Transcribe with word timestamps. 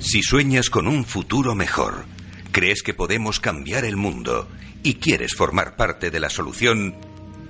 Si 0.00 0.22
sueñas 0.22 0.70
con 0.70 0.86
un 0.86 1.04
futuro 1.04 1.54
mejor, 1.54 2.04
crees 2.52 2.82
que 2.82 2.94
podemos 2.94 3.40
cambiar 3.40 3.84
el 3.84 3.96
mundo 3.96 4.48
y 4.82 4.94
quieres 4.94 5.34
formar 5.34 5.76
parte 5.76 6.10
de 6.10 6.20
la 6.20 6.30
solución, 6.30 6.94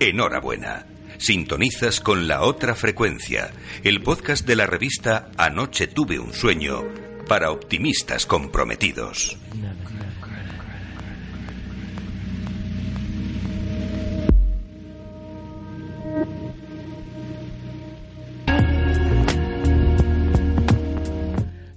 enhorabuena. 0.01 0.87
Sintonizas 1.19 2.01
con 2.01 2.27
la 2.27 2.43
otra 2.43 2.75
frecuencia, 2.75 3.51
el 3.85 4.03
podcast 4.03 4.47
de 4.47 4.57
la 4.57 4.67
revista 4.67 5.31
Anoche 5.37 5.89
tuve 5.89 6.19
un 6.19 6.33
sueño 6.33 6.85
para 7.29 7.51
optimistas 7.51 8.25
comprometidos. 8.25 9.37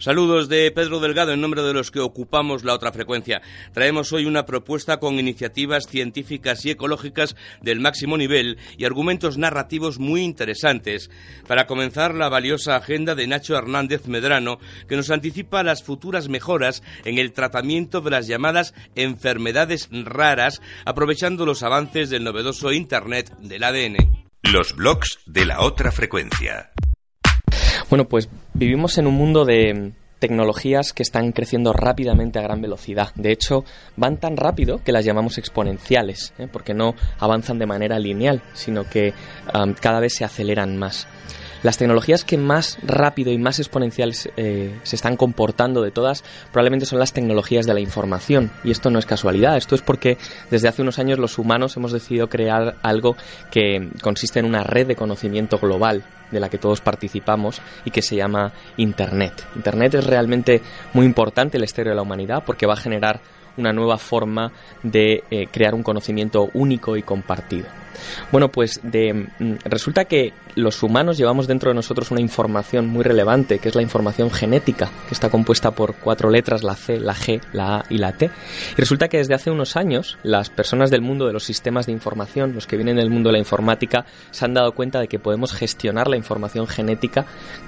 Saludos 0.01 0.49
de 0.49 0.71
Pedro 0.71 0.99
Delgado 0.99 1.31
en 1.31 1.41
nombre 1.41 1.61
de 1.61 1.73
los 1.73 1.91
que 1.91 1.99
ocupamos 1.99 2.63
la 2.63 2.73
otra 2.73 2.91
frecuencia. 2.91 3.43
Traemos 3.71 4.11
hoy 4.11 4.25
una 4.25 4.47
propuesta 4.47 4.97
con 4.97 5.19
iniciativas 5.19 5.85
científicas 5.87 6.65
y 6.65 6.71
ecológicas 6.71 7.35
del 7.61 7.79
máximo 7.79 8.17
nivel 8.17 8.57
y 8.79 8.85
argumentos 8.85 9.37
narrativos 9.37 9.99
muy 9.99 10.23
interesantes. 10.23 11.11
Para 11.47 11.67
comenzar, 11.67 12.15
la 12.15 12.29
valiosa 12.29 12.77
agenda 12.77 13.13
de 13.13 13.27
Nacho 13.27 13.55
Hernández 13.55 14.07
Medrano, 14.07 14.57
que 14.89 14.95
nos 14.95 15.11
anticipa 15.11 15.61
las 15.61 15.83
futuras 15.83 16.29
mejoras 16.29 16.81
en 17.05 17.19
el 17.19 17.31
tratamiento 17.31 18.01
de 18.01 18.09
las 18.09 18.25
llamadas 18.25 18.73
enfermedades 18.95 19.87
raras, 19.91 20.63
aprovechando 20.83 21.45
los 21.45 21.61
avances 21.61 22.09
del 22.09 22.23
novedoso 22.23 22.71
Internet 22.71 23.31
del 23.37 23.63
ADN. 23.63 23.97
Los 24.41 24.75
blogs 24.75 25.19
de 25.27 25.45
la 25.45 25.61
otra 25.61 25.91
frecuencia. 25.91 26.71
Bueno, 27.91 28.07
pues 28.07 28.29
vivimos 28.53 28.97
en 28.97 29.05
un 29.05 29.15
mundo 29.15 29.43
de 29.43 29.91
tecnologías 30.17 30.93
que 30.93 31.03
están 31.03 31.33
creciendo 31.33 31.73
rápidamente 31.73 32.39
a 32.39 32.41
gran 32.41 32.61
velocidad. 32.61 33.09
De 33.15 33.33
hecho, 33.33 33.65
van 33.97 34.15
tan 34.15 34.37
rápido 34.37 34.81
que 34.81 34.93
las 34.93 35.03
llamamos 35.03 35.37
exponenciales, 35.37 36.33
¿eh? 36.39 36.47
porque 36.49 36.73
no 36.73 36.95
avanzan 37.19 37.59
de 37.59 37.65
manera 37.65 37.99
lineal, 37.99 38.41
sino 38.53 38.85
que 38.85 39.13
cada 39.81 39.99
vez 39.99 40.15
se 40.15 40.23
aceleran 40.23 40.77
más. 40.77 41.05
Las 41.63 41.77
tecnologías 41.77 42.23
que 42.23 42.37
más 42.37 42.79
rápido 42.81 43.31
y 43.31 43.37
más 43.37 43.59
exponenciales 43.59 44.29
eh, 44.35 44.79
se 44.81 44.95
están 44.95 45.15
comportando 45.15 45.83
de 45.83 45.91
todas 45.91 46.23
probablemente 46.51 46.87
son 46.87 46.97
las 46.97 47.13
tecnologías 47.13 47.67
de 47.67 47.75
la 47.75 47.79
información. 47.79 48.51
Y 48.63 48.71
esto 48.71 48.89
no 48.89 48.97
es 48.97 49.05
casualidad, 49.05 49.57
esto 49.57 49.75
es 49.75 49.81
porque 49.81 50.17
desde 50.49 50.67
hace 50.67 50.81
unos 50.81 50.97
años 50.97 51.19
los 51.19 51.37
humanos 51.37 51.77
hemos 51.77 51.91
decidido 51.91 52.29
crear 52.29 52.77
algo 52.81 53.15
que 53.51 53.89
consiste 54.01 54.39
en 54.39 54.45
una 54.45 54.63
red 54.63 54.87
de 54.87 54.95
conocimiento 54.95 55.59
global 55.59 56.03
de 56.31 56.39
la 56.39 56.49
que 56.49 56.57
todos 56.57 56.81
participamos 56.81 57.61
y 57.85 57.91
que 57.91 58.01
se 58.01 58.15
llama 58.15 58.53
Internet. 58.77 59.45
Internet 59.55 59.95
es 59.95 60.05
realmente 60.05 60.61
muy 60.93 61.05
importante 61.05 61.59
la 61.59 61.65
historia 61.65 61.91
de 61.91 61.95
la 61.95 62.01
humanidad 62.01 62.43
porque 62.45 62.65
va 62.65 62.73
a 62.73 62.77
generar 62.77 63.21
una 63.57 63.73
nueva 63.73 63.97
forma 63.97 64.51
de 64.83 65.23
eh, 65.29 65.47
crear 65.51 65.73
un 65.73 65.83
conocimiento 65.83 66.49
único 66.53 66.97
y 66.97 67.03
compartido. 67.03 67.65
Bueno, 68.31 68.49
pues 68.49 68.81
mm, 68.83 69.55
resulta 69.65 70.05
que 70.05 70.33
los 70.55 70.83
humanos 70.83 71.17
llevamos 71.17 71.47
dentro 71.47 71.69
de 71.69 71.75
nosotros 71.75 72.11
una 72.11 72.21
información 72.21 72.87
muy 72.87 73.03
relevante, 73.03 73.59
que 73.59 73.69
es 73.69 73.75
la 73.75 73.81
información 73.81 74.29
genética, 74.31 74.89
que 75.07 75.13
está 75.13 75.29
compuesta 75.29 75.71
por 75.71 75.95
cuatro 75.95 76.29
letras, 76.29 76.63
la 76.63 76.75
C, 76.75 76.99
la 76.99 77.15
G, 77.15 77.41
la 77.53 77.77
A 77.77 77.85
y 77.89 77.97
la 77.97 78.13
T. 78.13 78.29
Y 78.71 78.75
resulta 78.75 79.07
que 79.07 79.17
desde 79.17 79.33
hace 79.33 79.51
unos 79.51 79.75
años 79.75 80.17
las 80.23 80.49
personas 80.49 80.91
del 80.91 81.01
mundo 81.01 81.25
de 81.25 81.33
los 81.33 81.43
sistemas 81.43 81.85
de 81.85 81.93
información, 81.93 82.53
los 82.53 82.67
que 82.67 82.75
vienen 82.75 82.97
del 82.97 83.09
mundo 83.09 83.29
de 83.29 83.33
la 83.33 83.39
informática, 83.39 84.05
se 84.31 84.45
han 84.45 84.53
dado 84.53 84.73
cuenta 84.73 84.99
de 84.99 85.07
que 85.07 85.19
podemos 85.19 85.53
gestionar 85.53 86.09
la 86.09 86.17
información 86.17 86.67
genética 86.67 87.25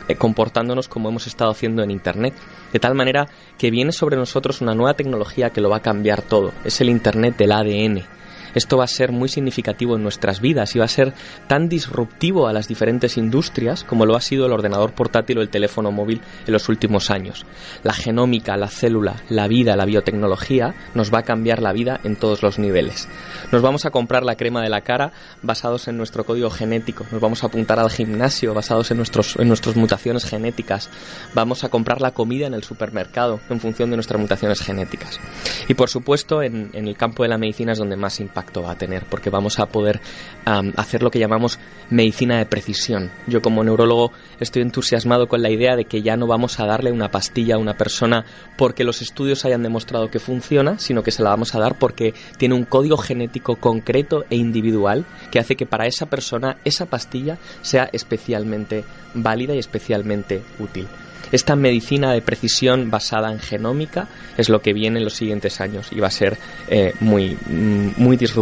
eh, 0.07 0.15
comportándonos 0.15 0.87
como 0.87 1.09
hemos 1.09 1.27
estado 1.27 1.51
haciendo 1.51 1.83
en 1.83 1.91
Internet. 1.91 2.33
De 2.71 2.79
tal 2.79 2.95
manera 2.95 3.27
que 3.57 3.71
viene 3.71 3.91
sobre 3.91 4.17
nosotros 4.17 4.61
una 4.61 4.75
nueva 4.75 4.95
tecnología 4.95 5.51
que 5.51 5.61
lo 5.61 5.69
va 5.73 5.77
a 5.77 5.81
cambiar 5.81 6.21
todo. 6.21 6.53
Es 6.63 6.79
el 6.81 6.89
Internet 6.89 7.35
del 7.37 7.51
ADN 7.51 8.13
esto 8.55 8.77
va 8.77 8.83
a 8.83 8.87
ser 8.87 9.11
muy 9.11 9.29
significativo 9.29 9.95
en 9.95 10.03
nuestras 10.03 10.41
vidas 10.41 10.75
y 10.75 10.79
va 10.79 10.85
a 10.85 10.89
ser 10.89 11.13
tan 11.47 11.69
disruptivo 11.69 12.47
a 12.47 12.53
las 12.53 12.67
diferentes 12.67 13.17
industrias 13.17 13.83
como 13.83 14.05
lo 14.05 14.15
ha 14.15 14.21
sido 14.21 14.45
el 14.45 14.51
ordenador 14.51 14.93
portátil 14.93 15.39
o 15.39 15.41
el 15.41 15.49
teléfono 15.49 15.91
móvil 15.91 16.21
en 16.45 16.53
los 16.53 16.69
últimos 16.69 17.09
años. 17.09 17.45
La 17.83 17.93
genómica, 17.93 18.55
la 18.57 18.67
célula, 18.67 19.15
la 19.29 19.47
vida, 19.47 19.75
la 19.75 19.85
biotecnología 19.85 20.75
nos 20.93 21.13
va 21.13 21.19
a 21.19 21.23
cambiar 21.23 21.61
la 21.61 21.73
vida 21.73 21.99
en 22.03 22.15
todos 22.15 22.43
los 22.43 22.59
niveles. 22.59 23.07
Nos 23.51 23.61
vamos 23.61 23.85
a 23.85 23.91
comprar 23.91 24.23
la 24.23 24.35
crema 24.35 24.61
de 24.61 24.69
la 24.69 24.81
cara 24.81 25.11
basados 25.41 25.87
en 25.87 25.97
nuestro 25.97 26.25
código 26.25 26.49
genético, 26.49 27.05
nos 27.11 27.21
vamos 27.21 27.43
a 27.43 27.47
apuntar 27.47 27.79
al 27.79 27.89
gimnasio 27.89 28.53
basados 28.53 28.91
en, 28.91 28.97
nuestros, 28.97 29.35
en 29.37 29.47
nuestras 29.47 29.75
mutaciones 29.75 30.25
genéticas, 30.25 30.89
vamos 31.33 31.63
a 31.63 31.69
comprar 31.69 32.01
la 32.01 32.11
comida 32.11 32.47
en 32.47 32.53
el 32.53 32.63
supermercado 32.63 33.39
en 33.49 33.59
función 33.59 33.89
de 33.89 33.97
nuestras 33.97 34.19
mutaciones 34.19 34.61
genéticas. 34.61 35.19
Y 35.67 35.73
por 35.73 35.89
supuesto 35.89 36.41
en, 36.41 36.69
en 36.73 36.87
el 36.87 36.95
campo 36.95 37.23
de 37.23 37.29
la 37.29 37.37
medicina 37.37 37.71
es 37.71 37.77
donde 37.77 37.95
más 37.95 38.19
impacta 38.19 38.42
va 38.61 38.71
a 38.71 38.77
tener, 38.77 39.05
porque 39.05 39.29
vamos 39.29 39.59
a 39.59 39.67
poder 39.67 40.01
hacer 40.45 41.03
lo 41.03 41.11
que 41.11 41.19
llamamos 41.19 41.59
medicina 41.89 42.37
de 42.37 42.45
precisión. 42.45 43.11
Yo 43.27 43.41
como 43.41 43.63
neurólogo 43.63 44.11
estoy 44.39 44.61
entusiasmado 44.61 45.27
con 45.27 45.41
la 45.41 45.49
idea 45.49 45.75
de 45.75 45.85
que 45.85 46.01
ya 46.01 46.17
no 46.17 46.27
vamos 46.27 46.59
a 46.59 46.65
darle 46.65 46.91
una 46.91 47.11
pastilla 47.11 47.55
a 47.55 47.59
una 47.59 47.77
persona 47.77 48.25
porque 48.57 48.83
los 48.83 49.01
estudios 49.01 49.45
hayan 49.45 49.63
demostrado 49.63 50.09
que 50.09 50.19
funciona, 50.19 50.79
sino 50.79 51.03
que 51.03 51.11
se 51.11 51.23
la 51.23 51.29
vamos 51.29 51.55
a 51.55 51.59
dar 51.59 51.77
porque 51.77 52.13
tiene 52.37 52.55
un 52.55 52.65
código 52.65 52.97
genético 52.97 53.55
concreto 53.55 54.25
e 54.29 54.35
individual 54.35 55.05
que 55.31 55.39
hace 55.39 55.55
que 55.55 55.65
para 55.65 55.87
esa 55.87 56.07
persona 56.07 56.57
esa 56.65 56.85
pastilla 56.85 57.37
sea 57.61 57.89
especialmente 57.93 58.83
válida 59.13 59.55
y 59.55 59.59
especialmente 59.59 60.41
útil. 60.59 60.87
Esta 61.33 61.55
medicina 61.55 62.13
de 62.13 62.21
precisión 62.21 62.91
basada 62.91 63.31
en 63.31 63.39
genómica 63.39 64.07
es 64.37 64.49
lo 64.49 64.61
que 64.61 64.71
viene 64.71 64.99
en 64.99 65.05
los 65.05 65.15
siguientes 65.15 65.61
años 65.61 65.87
y 65.91 65.99
va 65.99 66.07
a 66.07 66.11
ser 66.11 66.37
eh, 66.67 66.93
muy, 66.99 67.35
mm, 67.49 67.93
muy 67.97 68.17
disruptiva 68.17 68.32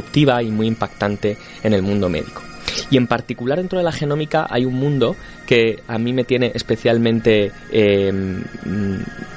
y 0.41 0.51
muy 0.51 0.67
impactante 0.67 1.37
en 1.63 1.73
el 1.73 1.81
mundo 1.81 2.09
médico. 2.09 2.50
Y 2.89 2.97
en 2.97 3.07
particular 3.07 3.57
dentro 3.57 3.79
de 3.79 3.85
la 3.85 3.91
genómica 3.91 4.47
hay 4.49 4.65
un 4.65 4.75
mundo 4.75 5.15
que 5.45 5.81
a 5.87 5.97
mí 5.97 6.13
me 6.13 6.23
tiene 6.23 6.51
especialmente 6.55 7.51
eh, 7.71 8.11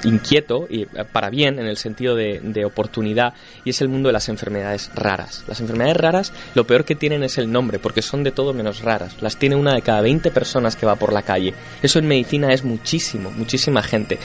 inquieto 0.03 0.65
y 0.69 0.85
para 0.85 1.29
bien 1.29 1.59
en 1.59 1.65
el 1.65 1.77
sentido 1.77 2.15
de, 2.15 2.39
de, 2.41 2.63
oportunidad 2.63 3.33
y 3.65 3.71
es 3.71 3.81
el 3.81 3.89
mundo 3.89 4.09
de 4.09 4.13
las 4.13 4.29
enfermedades 4.29 4.91
raras. 4.95 5.43
Las 5.47 5.59
enfermedades 5.59 5.97
raras 5.97 6.33
lo 6.53 6.65
peor 6.65 6.85
que 6.85 6.95
tienen 6.95 7.23
es 7.23 7.37
el 7.37 7.51
nombre 7.51 7.79
porque 7.79 8.01
son 8.01 8.23
de 8.23 8.31
todo 8.31 8.53
menos 8.53 8.81
raras. 8.81 9.21
Las 9.21 9.37
tiene 9.37 9.55
una 9.55 9.73
de 9.73 9.81
cada 9.81 10.01
20 10.01 10.31
personas 10.31 10.75
que 10.75 10.85
va 10.85 10.95
por 10.95 11.11
la 11.11 11.23
calle. 11.23 11.53
Eso 11.81 11.99
en 11.99 12.07
medicina 12.07 12.53
es 12.53 12.63
muchísimo, 12.63 13.31
muchísima 13.31 13.81
gente. 13.81 14.17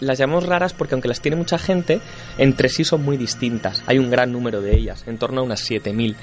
Las 0.00 0.18
llamamos 0.18 0.46
raras 0.46 0.72
porque 0.72 0.94
aunque 0.94 1.08
las 1.08 1.20
tiene 1.20 1.36
mucha 1.36 1.58
gente, 1.58 2.00
entre 2.38 2.68
sí 2.68 2.84
son 2.84 3.04
muy 3.04 3.16
distintas. 3.16 3.82
Hay 3.86 3.98
un 3.98 4.10
gran 4.10 4.32
número 4.32 4.60
de 4.60 4.76
ellas, 4.76 5.04
en 5.06 5.18
torno 5.18 5.40
a 5.40 5.44
unas 5.44 5.68
7.000. 5.68 6.16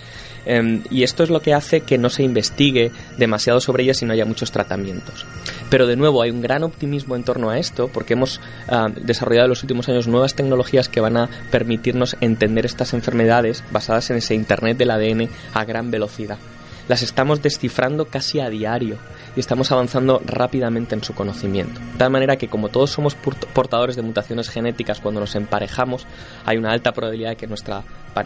Em, 0.45 0.83
y 0.89 1.03
esto 1.03 1.23
es 1.23 1.29
lo 1.29 1.41
que 1.41 1.53
hace 1.53 1.81
que 1.81 1.97
no 1.97 2.09
se 2.09 2.23
investigue 2.23 2.91
demasiado 3.17 3.59
sobre 3.59 3.83
ellas 3.83 4.01
y 4.01 4.05
no 4.05 4.13
haya 4.13 4.25
muchos 4.25 4.51
tratamientos. 4.51 5.25
Pero 5.69 5.87
de 5.87 5.95
nuevo 5.95 6.21
hay 6.21 6.31
un 6.31 6.41
gran 6.41 6.63
optimismo 6.63 7.15
en 7.15 7.23
torno 7.23 7.49
a 7.49 7.57
esto 7.57 7.89
porque 7.91 8.13
hemos 8.13 8.39
ah, 8.67 8.87
desarrollado 8.89 9.45
en 9.45 9.49
los 9.49 9.63
últimos 9.63 9.89
años 9.89 10.07
nuevas 10.07 10.35
tecnologías 10.35 10.89
que 10.89 11.01
van 11.01 11.17
a 11.17 11.29
permitirnos 11.51 12.15
entender 12.21 12.65
estas 12.65 12.93
enfermedades 12.93 13.63
basadas 13.71 14.09
en 14.11 14.17
ese 14.17 14.35
Internet 14.35 14.77
del 14.77 14.91
ADN 14.91 15.29
a 15.53 15.65
gran 15.65 15.91
velocidad. 15.91 16.37
Las 16.87 17.01
estamos 17.01 17.41
descifrando 17.41 18.05
casi 18.05 18.39
a 18.39 18.49
diario 18.49 18.97
y 19.35 19.39
estamos 19.39 19.71
avanzando 19.71 20.21
rápidamente 20.25 20.95
en 20.95 21.03
su 21.03 21.13
conocimiento. 21.13 21.79
De 21.79 21.97
tal 21.97 22.11
manera 22.11 22.37
que 22.37 22.47
como 22.47 22.69
todos 22.69 22.91
somos 22.91 23.15
portadores 23.15 23.95
de 23.95 24.01
mutaciones 24.01 24.49
genéticas 24.49 24.99
cuando 24.99 25.19
nos 25.19 25.35
emparejamos, 25.35 26.05
hay 26.45 26.57
una 26.57 26.71
alta 26.71 26.93
probabilidad 26.93 27.31
de 27.31 27.35
que 27.35 27.47
nuestra, 27.47 27.83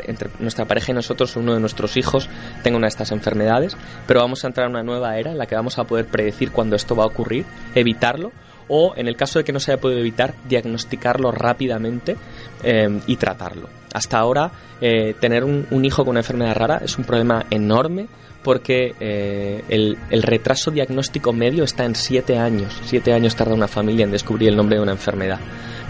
entre 0.07 0.29
nuestra 0.39 0.65
pareja 0.65 0.91
y 0.91 0.95
nosotros, 0.95 1.35
uno 1.35 1.53
de 1.53 1.59
nuestros 1.59 1.97
hijos, 1.97 2.29
tenga 2.63 2.77
una 2.77 2.85
de 2.85 2.89
estas 2.89 3.11
enfermedades, 3.11 3.75
pero 4.07 4.21
vamos 4.21 4.43
a 4.43 4.47
entrar 4.47 4.67
en 4.67 4.75
una 4.75 4.83
nueva 4.83 5.17
era 5.17 5.31
en 5.31 5.37
la 5.37 5.45
que 5.45 5.55
vamos 5.55 5.77
a 5.79 5.85
poder 5.85 6.05
predecir 6.05 6.51
cuándo 6.51 6.75
esto 6.75 6.95
va 6.95 7.03
a 7.03 7.07
ocurrir, 7.07 7.45
evitarlo 7.75 8.31
o, 8.69 8.93
en 8.95 9.07
el 9.07 9.17
caso 9.17 9.39
de 9.39 9.45
que 9.45 9.51
no 9.51 9.59
se 9.59 9.71
haya 9.71 9.81
podido 9.81 9.99
evitar, 9.99 10.35
diagnosticarlo 10.47 11.31
rápidamente 11.31 12.15
eh, 12.63 12.99
y 13.07 13.15
tratarlo. 13.15 13.69
Hasta 13.93 14.19
ahora, 14.19 14.51
eh, 14.81 15.15
tener 15.19 15.43
un, 15.43 15.85
hijo 15.85 16.03
con 16.03 16.11
una 16.11 16.19
enfermedad 16.19 16.55
rara 16.55 16.81
es 16.83 16.97
un 16.97 17.03
problema 17.03 17.45
enorme 17.49 18.07
porque 18.43 18.95
eh, 18.99 19.63
el, 19.67 20.23
retraso 20.23 20.71
diagnóstico 20.71 21.33
medio 21.33 21.63
está 21.63 21.85
en 21.85 21.95
siete 21.95 22.37
años. 22.37 22.79
Siete 22.85 23.13
años 23.13 23.35
tarda 23.35 23.53
una 23.53 23.67
familia 23.67 24.05
en 24.05 24.11
descubrir 24.11 24.49
el 24.49 24.55
nombre 24.55 24.77
de 24.77 24.83
una 24.83 24.93
enfermedad 24.93 25.39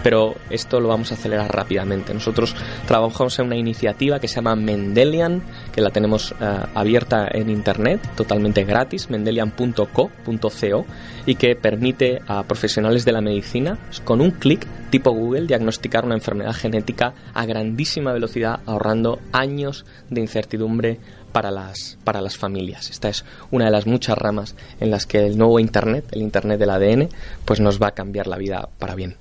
pero 0.02 0.34
esto 0.50 0.80
lo 0.80 0.88
vamos 0.88 1.10
a 1.10 1.14
acelerar 1.14 1.54
rápidamente. 1.54 2.14
Nosotros 2.14 2.54
trabajamos 2.86 3.38
en 3.38 3.46
una 3.46 3.56
iniciativa 3.56 4.20
que 4.20 4.28
se 4.28 4.36
llama 4.36 4.56
Mendelian, 4.56 5.42
que 5.72 5.80
la 5.80 5.90
tenemos 5.90 6.32
eh, 6.40 6.58
abierta 6.74 7.28
en 7.30 7.50
internet, 7.50 8.00
totalmente 8.16 8.64
gratis, 8.64 9.10
mendelian.co.co, 9.10 10.86
y 11.26 11.34
que 11.34 11.56
permite 11.56 12.20
a 12.26 12.42
profesionales 12.44 13.04
de 13.04 13.12
la 13.12 13.20
medicina, 13.20 13.78
con 14.04 14.20
un 14.20 14.30
clic 14.30 14.66
tipo 14.90 15.12
Google, 15.12 15.46
diagnosticar 15.46 16.04
una 16.04 16.14
enfermedad 16.14 16.52
genética 16.52 17.14
a 17.34 17.46
grandísima 17.46 18.12
velocidad, 18.12 18.60
ahorrando 18.66 19.20
años 19.32 19.84
de 20.08 20.20
incertidumbre 20.20 20.98
para 21.32 21.50
las, 21.50 21.98
para 22.04 22.20
las 22.20 22.36
familias. 22.36 22.90
Esta 22.90 23.08
es 23.08 23.24
una 23.50 23.66
de 23.66 23.70
las 23.70 23.86
muchas 23.86 24.18
ramas 24.18 24.56
en 24.80 24.90
las 24.90 25.06
que 25.06 25.26
el 25.26 25.38
nuevo 25.38 25.60
Internet, 25.60 26.06
el 26.12 26.22
Internet 26.22 26.58
del 26.58 26.70
ADN, 26.70 27.08
pues 27.44 27.60
nos 27.60 27.80
va 27.80 27.88
a 27.88 27.94
cambiar 27.94 28.26
la 28.26 28.36
vida 28.36 28.68
para 28.78 28.94
bien. 28.94 29.16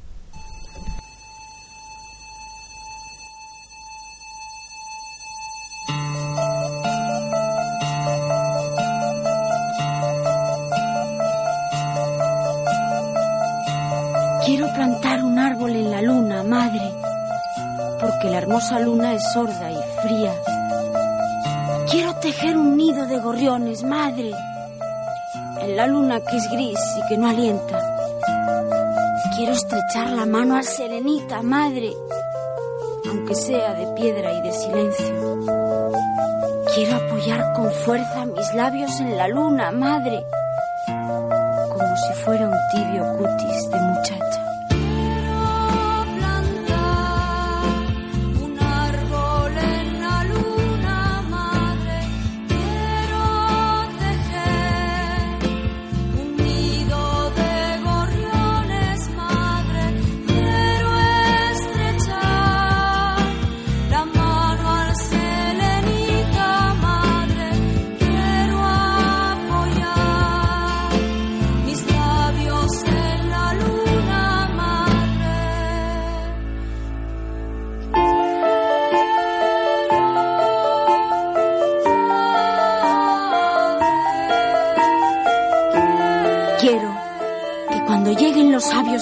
Hermosa 18.49 18.79
luna 18.79 19.13
es 19.13 19.23
sorda 19.31 19.71
y 19.71 19.77
fría. 20.01 20.33
Quiero 21.91 22.15
tejer 22.15 22.57
un 22.57 22.77
nido 22.77 23.05
de 23.05 23.19
gorriones, 23.19 23.83
madre, 23.83 24.31
en 25.61 25.77
la 25.77 25.85
luna 25.85 26.19
que 26.21 26.37
es 26.37 26.49
gris 26.49 26.79
y 26.97 27.07
que 27.07 27.17
no 27.17 27.29
alienta. 27.29 27.79
Quiero 29.35 29.51
estrechar 29.53 30.09
la 30.11 30.25
mano 30.25 30.55
a 30.55 30.63
Serenita, 30.63 31.41
madre, 31.41 31.91
aunque 33.07 33.35
sea 33.35 33.73
de 33.75 33.87
piedra 33.93 34.33
y 34.33 34.41
de 34.41 34.51
silencio. 34.51 35.39
Quiero 36.73 36.95
apoyar 36.95 37.53
con 37.53 37.71
fuerza 37.71 38.25
mis 38.25 38.53
labios 38.55 38.99
en 38.99 39.15
la 39.15 39.27
luna, 39.27 39.71
madre, 39.71 40.25
como 40.87 41.97
si 41.97 42.13
fuera 42.23 42.47
un 42.47 42.57
tibio 42.71 43.05
cutis 43.17 43.69
de 43.69 43.79
muchacha. 43.79 44.38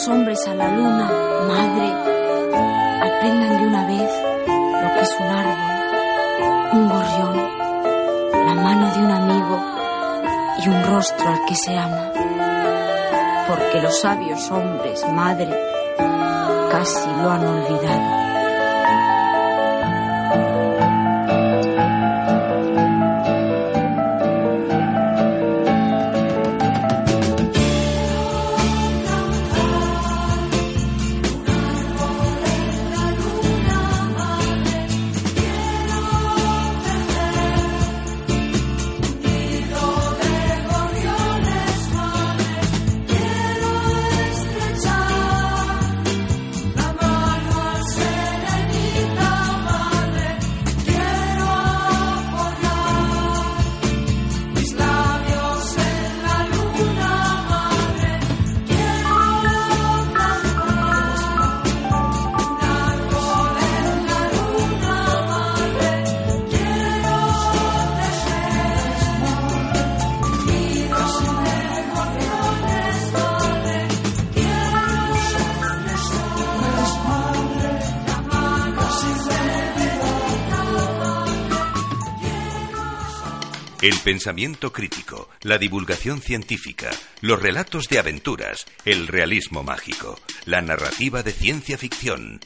Hombres 0.05 0.45
a 0.47 0.53
la 0.53 0.67
luna, 0.67 1.09
madre, 1.47 1.87
aprendan 3.01 3.57
de 3.57 3.67
una 3.67 3.87
vez 3.87 4.11
lo 4.45 4.93
que 4.93 5.01
es 5.01 5.15
un 5.19 5.27
árbol, 5.27 6.73
un 6.73 6.89
gorrión, 6.89 8.45
la 8.45 8.53
mano 8.53 8.93
de 8.93 8.99
un 8.99 9.11
amigo 9.11 9.59
y 10.63 10.69
un 10.69 10.83
rostro 10.83 11.27
al 11.27 11.45
que 11.45 11.55
se 11.55 11.75
ama. 11.75 12.11
Porque 13.47 13.81
los 13.81 13.99
sabios 13.99 14.51
hombres, 14.51 15.03
madre, 15.09 15.57
casi 16.69 17.09
lo 17.23 17.31
han 17.31 17.47
olvidado. 17.47 18.26
El 83.87 83.95
pensamiento 84.03 84.73
crítico, 84.73 85.29
la 85.43 85.57
divulgación 85.57 86.19
científica, 86.19 86.89
los 87.21 87.41
relatos 87.41 87.87
de 87.87 87.99
aventuras, 87.99 88.65
el 88.83 89.07
realismo 89.07 89.63
mágico, 89.63 90.19
la 90.43 90.61
narrativa 90.61 91.23
de 91.23 91.31
ciencia 91.31 91.77
ficción. 91.77 92.41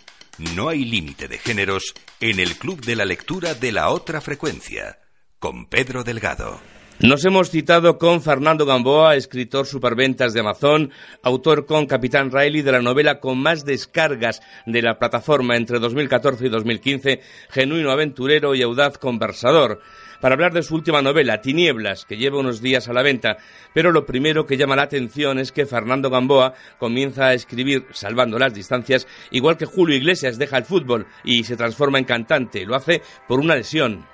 No 0.56 0.70
hay 0.70 0.86
límite 0.86 1.28
de 1.28 1.40
géneros 1.40 1.96
en 2.20 2.40
el 2.40 2.58
Club 2.58 2.86
de 2.86 2.96
la 2.96 3.06
Lectura 3.06 3.56
de 3.56 3.72
la 3.72 3.90
Otra 3.90 4.22
Frecuencia, 4.22 5.00
con 5.40 5.66
Pedro 5.66 6.04
Delgado. 6.04 6.60
Nos 7.00 7.26
hemos 7.26 7.50
citado 7.50 7.98
con 7.98 8.22
Fernando 8.22 8.68
Gamboa, 8.68 9.16
escritor 9.16 9.66
superventas 9.66 10.34
de 10.34 10.42
Amazon, 10.42 10.92
autor 11.24 11.66
con 11.66 11.88
Capitán 11.88 12.30
Riley 12.30 12.62
de 12.62 12.74
la 12.74 12.84
novela 12.84 13.20
con 13.20 13.42
más 13.42 13.66
descargas 13.66 14.42
de 14.68 14.84
la 14.84 15.00
plataforma 15.00 15.58
entre 15.58 15.80
2014 15.80 16.46
y 16.46 16.50
2015, 16.50 17.22
genuino 17.50 17.90
aventurero 17.90 18.54
y 18.54 18.62
audaz 18.62 19.00
conversador 19.00 19.82
para 20.22 20.36
hablar 20.36 20.54
de 20.54 20.64
su 20.64 20.76
última 20.76 21.02
novela, 21.02 21.42
Tinieblas, 21.42 22.06
que 22.06 22.16
lleva 22.16 22.40
unos 22.40 22.62
días 22.62 22.88
a 22.88 22.94
la 22.94 23.02
venta. 23.02 23.38
Pero 23.74 23.92
lo 23.92 24.06
primero 24.06 24.46
que 24.46 24.56
llama 24.56 24.76
la 24.76 24.84
atención 24.84 25.40
es 25.40 25.52
que 25.52 25.66
Fernando 25.66 26.10
Gamboa 26.10 26.54
comienza 26.78 27.26
a 27.26 27.34
escribir 27.34 27.88
salvando 27.92 28.38
las 28.40 28.54
distancias, 28.54 29.08
igual 29.32 29.58
que 29.58 29.66
Julio 29.66 29.98
Iglesias 29.98 30.38
deja 30.38 30.58
el 30.58 30.66
fútbol 30.66 31.08
y 31.24 31.44
se 31.44 31.58
transforma 31.58 32.00
en 32.00 32.06
cantante. 32.06 32.66
Lo 32.66 32.76
hace 32.76 33.02
por 33.28 33.40
una 33.40 33.56
lesión. 33.56 34.06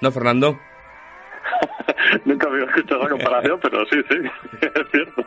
¿No, 0.00 0.10
Fernando? 0.10 0.58
Nunca 2.24 2.48
había 2.48 2.64
escuchado 2.64 3.02
la 3.04 3.08
comparación, 3.10 3.58
pero 3.62 3.84
sí, 3.86 3.96
sí, 4.08 4.16
es 4.62 4.90
cierto. 4.90 5.24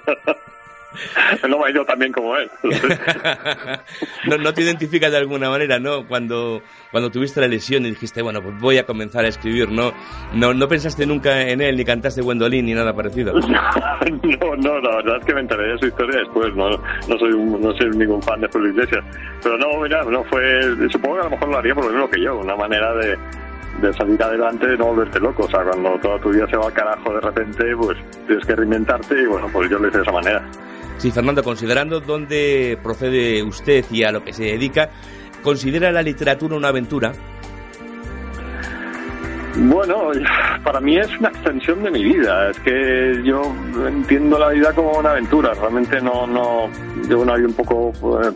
No 1.48 1.60
me 1.60 1.65
ha 1.65 1.72
ido 1.72 1.86
tan 1.86 2.00
bien 2.00 2.12
como 2.12 2.36
él. 2.36 2.50
no, 4.27 4.38
no 4.38 4.53
te 4.53 4.62
identificas 4.63 5.12
de 5.12 5.17
alguna 5.17 5.50
manera, 5.50 5.79
¿no? 5.79 6.08
Cuando, 6.08 6.62
cuando 6.91 7.12
tuviste 7.12 7.39
la 7.41 7.48
lesión 7.48 7.86
y 7.86 7.91
dijiste, 7.91 8.22
bueno, 8.22 8.41
pues 8.41 8.60
voy 8.60 8.77
a 8.77 8.86
comenzar 8.86 9.25
a 9.25 9.27
escribir, 9.27 9.69
¿no? 9.69 9.93
No, 10.34 10.53
no 10.53 10.67
pensaste 10.67 11.05
nunca 11.05 11.41
en 11.48 11.62
él, 11.62 11.77
ni 11.77 11.86
cantaste 11.86 12.22
Gwendolyn, 12.22 12.65
ni 12.65 12.74
nada 12.74 12.93
parecido. 12.93 13.34
no, 13.39 14.55
no, 14.55 14.79
la 14.79 14.96
verdad 14.98 15.17
es 15.19 15.25
que 15.25 15.34
me 15.34 15.41
enteré 15.41 15.74
de 15.74 15.77
su 15.77 15.88
historia 15.88 16.19
después, 16.19 16.55
no, 16.55 16.69
no 16.69 17.17
soy 17.19 17.36
no 17.36 17.74
soy 17.77 17.89
ningún 17.91 18.22
fan 18.22 18.41
de 18.41 18.48
Julio 18.48 18.72
Iglesias. 18.72 19.03
Pero 19.43 19.58
no, 19.58 19.81
mira, 19.81 20.03
no 20.03 20.24
fue, 20.25 20.62
supongo 20.89 21.15
que 21.15 21.22
a 21.22 21.24
lo 21.25 21.29
mejor 21.31 21.50
lo 21.50 21.58
haría 21.58 21.75
por 21.75 21.86
lo 21.86 21.91
mismo 21.91 22.10
que 22.10 22.22
yo, 22.22 22.38
una 22.38 22.55
manera 22.55 22.93
de, 22.96 23.17
de 23.81 23.93
salir 23.93 24.22
adelante, 24.22 24.67
de 24.67 24.77
no 24.77 24.88
volverte 24.88 25.19
loco. 25.19 25.43
O 25.43 25.50
sea, 25.50 25.63
cuando 25.63 25.98
toda 26.00 26.19
tu 26.19 26.29
vida 26.29 26.48
se 26.48 26.58
va 26.58 26.65
al 26.65 26.74
carajo 26.74 27.13
de 27.13 27.22
repente, 27.22 27.75
pues 27.75 27.98
tienes 28.27 28.46
que 28.46 28.55
reinventarte 28.55 29.22
y 29.22 29.25
bueno, 29.25 29.48
pues 29.51 29.69
yo 29.69 29.79
lo 29.79 29.88
hice 29.88 29.98
de 29.98 30.03
esa 30.03 30.12
manera. 30.12 30.41
Sí, 30.99 31.11
Fernando, 31.11 31.41
considerando 31.43 32.01
dónde 32.01 32.77
procede 32.83 33.41
usted 33.41 33.85
y 33.89 34.03
a 34.03 34.11
lo 34.11 34.21
que 34.21 34.33
se 34.33 34.43
dedica, 34.43 34.89
¿considera 35.41 35.93
la 35.93 36.01
literatura 36.01 36.57
una 36.57 36.67
aventura? 36.67 37.13
Bueno, 39.55 40.11
para 40.61 40.81
mí 40.81 40.97
es 40.97 41.07
una 41.17 41.29
extensión 41.29 41.83
de 41.83 41.91
mi 41.91 42.03
vida. 42.03 42.49
Es 42.49 42.59
que 42.59 43.21
yo 43.23 43.41
entiendo 43.87 44.37
la 44.37 44.49
vida 44.49 44.73
como 44.73 44.91
una 44.91 45.11
aventura. 45.11 45.53
Realmente 45.53 46.01
no, 46.01 46.27
no, 46.27 46.69
yo 47.07 47.21
una 47.21 47.35
vida 47.35 47.47
un 47.47 47.53
poco, 47.53 47.93
eh, 48.21 48.31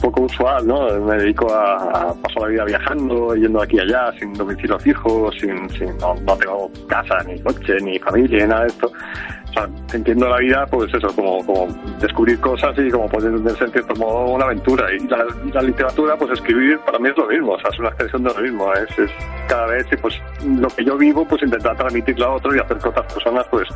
poco 0.00 0.22
usual, 0.22 0.66
¿no? 0.66 0.88
Me 1.00 1.16
dedico 1.18 1.52
a, 1.52 2.14
pasar 2.14 2.44
la 2.44 2.48
vida 2.48 2.64
viajando, 2.64 3.34
yendo 3.36 3.60
aquí 3.60 3.76
y 3.76 3.80
allá, 3.80 4.10
sin 4.18 4.32
domicilio 4.32 4.78
fijo, 4.78 5.30
sin, 5.32 5.68
sin 5.68 5.98
no, 5.98 6.14
no 6.14 6.34
tengo 6.38 6.70
casa, 6.88 7.18
ni 7.26 7.38
coche, 7.42 7.76
ni 7.82 7.98
familia, 7.98 8.38
ni 8.38 8.48
nada 8.48 8.62
de 8.62 8.68
esto 8.68 8.90
sea, 9.54 9.68
entiendo 9.92 10.28
la 10.28 10.38
vida, 10.38 10.66
pues 10.70 10.92
eso, 10.92 11.08
como, 11.14 11.44
como 11.46 11.66
descubrir 12.00 12.38
cosas 12.40 12.74
y 12.78 12.90
como 12.90 13.08
poder 13.08 13.30
entenderse 13.30 13.64
en 13.64 13.72
cierto 13.72 13.94
modo 13.96 14.32
una 14.32 14.44
aventura. 14.44 14.86
Y 14.92 15.06
la, 15.08 15.62
literatura, 15.62 16.16
pues 16.16 16.32
escribir 16.32 16.78
para 16.80 16.98
mí 16.98 17.08
es 17.08 17.16
lo 17.16 17.26
mismo, 17.26 17.52
o 17.52 17.58
sea, 17.58 17.70
es 17.72 17.78
una 17.78 17.88
extensión 17.88 18.24
de 18.24 18.34
lo 18.34 18.40
mismo. 18.40 18.72
Es, 18.74 18.98
es 18.98 19.10
cada 19.48 19.66
vez, 19.66 19.86
pues 20.00 20.14
lo 20.44 20.68
que 20.68 20.84
yo 20.84 20.96
vivo, 20.96 21.26
pues 21.26 21.42
intentar 21.42 21.76
transmitirlo 21.76 22.26
a 22.26 22.34
otros 22.36 22.56
y 22.56 22.58
hacer 22.58 22.78
que 22.78 22.88
otras 22.88 23.12
personas, 23.12 23.46
pues, 23.50 23.68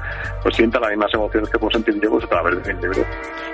pues 0.42 0.56
sientan 0.56 0.82
las 0.82 0.90
mismas 0.90 1.14
emociones 1.14 1.48
que 1.50 1.58
puedo 1.58 1.70
sentir 1.70 2.00
yo, 2.00 2.10
pues 2.10 2.24
a 2.24 2.28
través 2.28 2.62
de 2.62 2.74
mi 2.74 2.82
libro. 2.82 3.04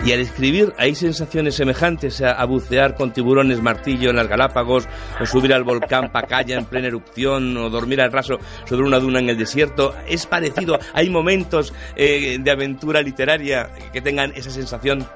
Y 0.05 0.13
al 0.13 0.21
escribir, 0.21 0.73
¿hay 0.79 0.95
sensaciones 0.95 1.55
semejantes 1.55 2.21
a, 2.23 2.45
bucear 2.45 2.95
con 2.95 3.13
tiburones 3.13 3.63
martillo 3.63 4.11
en 4.11 4.17
las 4.17 4.29
Galápagos, 4.29 4.89
o 5.21 5.27
subir 5.27 5.53
al 5.55 5.65
volcán 5.65 6.13
Pacaya 6.13 6.59
en 6.59 6.67
plena 6.67 6.89
erupción, 6.89 7.57
o 7.57 7.71
dormir 7.71 8.01
al 8.01 8.13
raso 8.13 8.39
sobre 8.65 8.87
una 8.87 8.99
duna 8.99 9.21
en 9.21 9.31
el 9.31 9.39
desierto? 9.39 9.95
¿Es 10.07 10.27
parecido? 10.27 10.79
¿Hay 10.93 11.09
momentos 11.11 11.73
eh, 11.97 12.14
de 12.39 12.51
aventura 12.51 13.03
literaria 13.03 13.69
que 13.93 14.01
tengan 14.01 14.33
esa 14.35 14.51
sensación? 14.51 15.07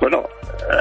Bueno, 0.00 0.24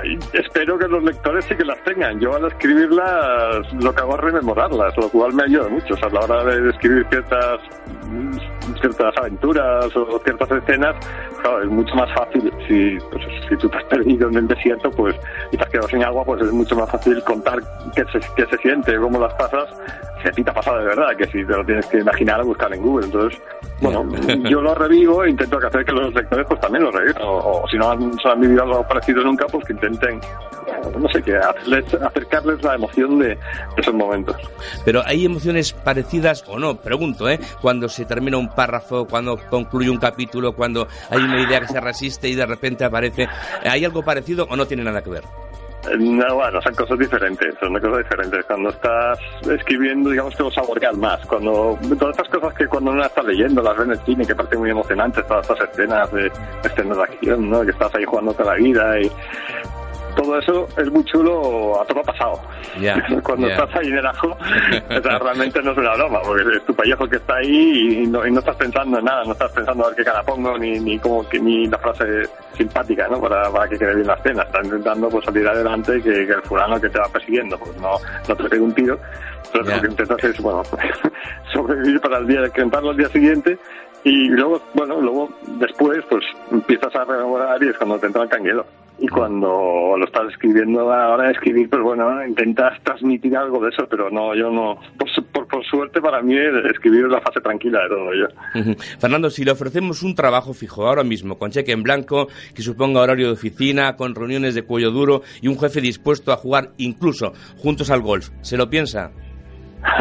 eh, 0.03 0.19
espero 0.33 0.77
que 0.77 0.87
los 0.87 1.03
lectores 1.03 1.45
sí 1.45 1.55
que 1.55 1.63
las 1.63 1.81
tengan. 1.83 2.19
Yo 2.19 2.35
al 2.35 2.45
escribirlas 2.45 3.71
lo 3.73 3.93
que 3.93 4.01
hago 4.01 4.15
es 4.15 4.21
rememorarlas, 4.21 4.97
lo 4.97 5.09
cual 5.09 5.33
me 5.33 5.43
ayuda 5.43 5.69
mucho. 5.69 5.93
O 5.93 5.97
sea, 5.97 6.07
a 6.07 6.11
la 6.11 6.19
hora 6.21 6.43
de 6.43 6.69
escribir 6.69 7.05
ciertas 7.09 7.61
ciertas 8.81 9.13
aventuras 9.17 9.95
o 9.95 10.19
ciertas 10.23 10.51
escenas, 10.51 10.95
claro, 11.41 11.61
es 11.63 11.69
mucho 11.69 11.95
más 11.95 12.11
fácil. 12.13 12.51
Si, 12.67 12.97
pues, 13.11 13.23
si 13.47 13.55
tú 13.57 13.69
te 13.69 13.77
has 13.77 13.83
perdido 13.85 14.27
en 14.29 14.35
el 14.37 14.47
desierto 14.47 14.89
pues 14.91 15.15
y 15.51 15.57
te 15.57 15.63
has 15.63 15.69
quedado 15.69 15.87
sin 15.87 16.03
agua, 16.03 16.25
pues 16.25 16.41
es 16.41 16.51
mucho 16.51 16.75
más 16.75 16.89
fácil 16.89 17.23
contar 17.23 17.59
qué 17.95 18.03
se, 18.11 18.19
qué 18.35 18.45
se 18.47 18.57
siente, 18.57 18.97
cómo 18.97 19.19
las 19.19 19.33
pasas, 19.35 19.69
si 20.25 20.29
a 20.29 20.31
ti 20.31 20.43
te 20.43 20.49
ha 20.49 20.53
pasado 20.53 20.79
de 20.79 20.85
verdad, 20.85 21.15
que 21.15 21.25
si 21.25 21.45
te 21.45 21.55
lo 21.55 21.63
tienes 21.63 21.85
que 21.85 21.99
imaginar 21.99 22.41
o 22.41 22.45
buscar 22.45 22.73
en 22.73 22.81
Google. 22.81 23.05
Entonces, 23.05 23.41
bueno, 23.81 24.05
yo 24.49 24.61
lo 24.61 24.73
revivo 24.73 25.23
e 25.23 25.29
intento 25.29 25.57
hacer 25.57 25.85
que 25.85 25.91
los 25.91 26.13
lectores 26.13 26.45
pues 26.47 26.59
también 26.59 26.83
lo 26.83 26.91
revivan. 26.91 27.21
O, 27.23 27.63
si 27.69 27.77
no 27.77 27.91
han, 27.91 28.11
han 28.23 28.41
vivido 28.41 28.63
algo 28.63 28.87
parecido 28.87 29.23
nunca, 29.23 29.45
pues 29.45 29.65
que 29.65 29.73
intenten, 29.73 30.19
no 30.99 31.07
sé, 31.09 31.21
que 31.21 31.37
acercarles 31.37 32.63
la 32.63 32.75
emoción 32.75 33.19
de, 33.19 33.37
esos 33.77 33.93
momentos. 33.93 34.35
Pero 34.83 35.03
hay 35.05 35.25
emociones 35.25 35.73
parecidas 35.73 36.43
o 36.47 36.57
no, 36.57 36.75
pregunto, 36.75 37.29
¿eh? 37.29 37.39
Cuando 37.61 37.87
se 37.87 38.05
termina 38.05 38.37
un 38.37 38.49
párrafo, 38.49 39.05
cuando 39.05 39.37
concluye 39.49 39.89
un 39.89 39.97
capítulo, 39.97 40.53
cuando 40.53 40.87
hay 41.09 41.21
una 41.21 41.41
idea 41.41 41.59
que 41.59 41.67
se 41.67 41.79
resiste 41.79 42.27
y 42.29 42.35
de 42.35 42.45
repente 42.45 42.83
aparece. 42.83 43.27
¿Hay 43.63 43.85
algo 43.85 44.03
parecido 44.03 44.47
o 44.49 44.55
no 44.55 44.65
tiene 44.65 44.83
nada 44.83 45.03
que 45.03 45.09
ver? 45.11 45.23
No, 45.99 46.35
bueno, 46.35 46.61
son 46.61 46.73
cosas 46.75 46.97
diferentes, 46.97 47.55
son 47.59 47.73
cosas 47.73 47.97
diferentes. 47.97 48.45
Cuando 48.45 48.69
estás 48.69 49.19
escribiendo, 49.49 50.09
digamos 50.09 50.35
que 50.35 50.43
lo 50.43 50.51
saboreas 50.51 50.97
más. 50.97 51.25
Cuando, 51.25 51.77
todas 51.99 52.17
estas 52.17 52.29
cosas 52.29 52.53
que 52.53 52.67
cuando 52.67 52.91
uno 52.91 53.05
está 53.05 53.21
leyendo, 53.23 53.61
las 53.61 53.77
ves 53.77 53.85
en 53.85 53.91
el 53.91 53.99
cine, 53.99 54.25
que 54.25 54.35
parece 54.35 54.57
muy 54.57 54.69
emocionantes, 54.69 55.25
todas 55.27 55.49
estas 55.49 55.69
escenas 55.69 56.11
de 56.11 56.31
escenas 56.63 56.97
de 56.97 57.03
acción, 57.03 57.49
¿no? 57.49 57.61
Que 57.63 57.71
estás 57.71 57.93
ahí 57.95 58.05
jugando 58.05 58.33
toda 58.33 58.53
la 58.53 58.59
vida 58.59 58.99
y 58.99 59.11
todo 60.15 60.39
eso 60.39 60.67
es 60.77 60.91
muy 60.91 61.03
chulo 61.05 61.81
a 61.81 61.85
todo 61.85 62.01
pasado. 62.01 62.41
Cuando 63.23 63.47
estás 63.47 63.75
ahí 63.75 63.87
en 63.87 63.97
el 63.97 64.05
ajo, 64.05 64.37
realmente 64.89 65.61
no 65.61 65.71
es 65.71 65.77
una 65.77 65.93
broma, 65.95 66.21
porque 66.21 66.57
es 66.57 66.65
tu 66.65 66.73
pellejo 66.73 67.07
que 67.07 67.17
está 67.17 67.35
ahí 67.35 68.03
y 68.03 68.07
no, 68.07 68.23
estás 68.23 68.55
pensando 68.55 68.99
en 68.99 69.05
nada, 69.05 69.23
no 69.23 69.33
estás 69.33 69.51
pensando 69.51 69.85
a 69.85 69.87
ver 69.87 69.97
qué 69.97 70.03
cara 70.03 70.23
pongo, 70.23 70.57
ni, 70.57 70.79
ni, 70.79 70.99
como, 70.99 71.27
que, 71.27 71.39
ni 71.39 71.67
la 71.67 71.77
frase 71.77 72.23
simpática, 72.57 73.07
¿no? 73.07 73.19
Para, 73.19 73.49
para 73.51 73.67
que 73.67 73.77
quede 73.77 73.95
bien 73.95 74.07
la 74.07 74.15
escena. 74.15 74.43
Estás 74.43 74.65
intentando 74.65 75.09
pues, 75.09 75.25
salir 75.25 75.47
adelante 75.47 76.01
que, 76.01 76.25
que 76.25 76.33
el 76.33 76.41
fulano 76.43 76.79
que 76.79 76.89
te 76.89 76.99
va 76.99 77.07
persiguiendo, 77.09 77.57
pues 77.57 77.75
no, 77.77 77.97
no 78.27 78.35
te 78.35 78.43
pegue 78.49 78.61
un 78.61 78.73
tiro. 78.73 78.97
Pero 79.51 79.63
lo 79.63 79.81
que 79.81 79.87
intentas 79.87 80.23
es, 80.23 80.41
bueno, 80.41 80.63
sobrevivir 81.53 82.01
para 82.01 82.17
el 82.17 82.27
día, 82.27 82.49
cantarlo 82.49 82.89
al 82.89 82.97
día 82.97 83.09
siguiente 83.09 83.57
y 84.03 84.27
luego, 84.29 84.61
bueno, 84.73 85.01
luego 85.01 85.29
después 85.59 86.03
pues 86.09 86.23
empiezas 86.51 86.95
a 86.95 87.05
rememorar 87.05 87.61
y 87.63 87.69
es 87.69 87.77
cuando 87.77 87.97
te 87.97 88.07
entra 88.07 88.23
el 88.23 88.29
canguelo 88.29 88.65
y 88.97 89.07
cuando 89.07 89.95
lo 89.97 90.05
estás 90.05 90.31
escribiendo 90.31 90.91
a 90.91 90.97
la 90.97 91.09
hora 91.09 91.25
de 91.25 91.33
escribir, 91.33 91.69
pues 91.69 91.81
bueno, 91.81 92.25
intentas 92.25 92.81
transmitir 92.83 93.35
algo 93.35 93.61
de 93.63 93.69
eso, 93.69 93.85
pero 93.89 94.09
no, 94.09 94.33
yo 94.35 94.49
no, 94.49 94.79
por, 95.31 95.47
por, 95.47 95.65
suerte 95.65 95.99
para 95.99 96.21
mí 96.21 96.35
escribir 96.69 97.05
es 97.05 97.11
la 97.11 97.21
fase 97.21 97.41
tranquila 97.41 97.81
de 97.83 97.89
todo 97.89 98.13
ello. 98.13 98.27
Fernando, 98.99 99.29
si 99.29 99.43
le 99.43 99.51
ofrecemos 99.51 100.01
un 100.03 100.15
trabajo 100.15 100.53
fijo 100.53 100.87
ahora 100.87 101.03
mismo, 101.03 101.37
con 101.37 101.51
cheque 101.51 101.73
en 101.73 101.83
blanco, 101.83 102.27
que 102.53 102.61
suponga 102.61 103.01
horario 103.01 103.27
de 103.27 103.33
oficina, 103.33 103.95
con 103.95 104.15
reuniones 104.15 104.55
de 104.55 104.63
cuello 104.63 104.91
duro 104.91 105.23
y 105.41 105.47
un 105.47 105.59
jefe 105.59 105.81
dispuesto 105.81 106.31
a 106.31 106.37
jugar 106.37 106.69
incluso 106.77 107.33
juntos 107.57 107.89
al 107.89 108.01
golf, 108.01 108.29
¿se 108.41 108.55
lo 108.57 108.69
piensa? 108.69 109.11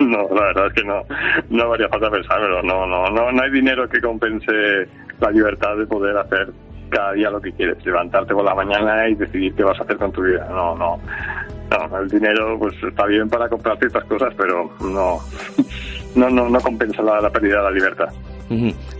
no, 0.00 0.28
la 0.34 0.46
verdad 0.46 0.66
es 0.66 0.72
que 0.72 0.82
no, 0.84 1.02
no 1.50 1.72
haría 1.72 1.88
falta 1.88 2.10
pensármelo. 2.10 2.60
No, 2.62 2.86
no, 2.86 3.08
no, 3.10 3.30
no 3.30 3.42
hay 3.42 3.50
dinero 3.50 3.88
que 3.88 4.00
compense 4.00 4.88
la 5.20 5.30
libertad 5.30 5.76
de 5.76 5.86
poder 5.86 6.16
hacer 6.16 6.48
cada 6.88 7.12
día 7.12 7.30
lo 7.30 7.40
que 7.40 7.52
quieres, 7.52 7.84
levantarte 7.84 8.34
por 8.34 8.44
la 8.44 8.54
mañana 8.54 9.08
y 9.08 9.14
decidir 9.14 9.54
qué 9.54 9.62
vas 9.62 9.78
a 9.80 9.82
hacer 9.82 9.96
con 9.96 10.12
tu 10.12 10.22
vida. 10.22 10.46
No, 10.50 10.74
no, 10.76 10.98
no, 11.70 11.98
el 11.98 12.08
dinero 12.08 12.58
pues 12.58 12.74
está 12.82 13.06
bien 13.06 13.28
para 13.28 13.48
comprar 13.48 13.78
ciertas 13.78 14.04
cosas, 14.04 14.34
pero 14.36 14.70
no, 14.80 15.20
no, 16.16 16.30
no, 16.30 16.48
no 16.48 16.60
compensa 16.60 17.02
la, 17.02 17.30
pérdida 17.30 17.58
de 17.58 17.62
la 17.62 17.70
libertad. 17.70 18.08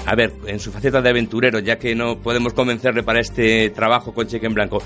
A 0.06 0.14
ver, 0.14 0.32
en 0.46 0.58
su 0.58 0.70
faceta 0.70 1.00
de 1.00 1.10
aventurero, 1.10 1.58
ya 1.58 1.78
que 1.78 1.94
no 1.94 2.18
podemos 2.18 2.52
convencerle 2.52 3.02
para 3.02 3.20
este 3.20 3.70
trabajo 3.70 4.12
con 4.12 4.26
cheque 4.26 4.46
en 4.46 4.54
blanco, 4.54 4.82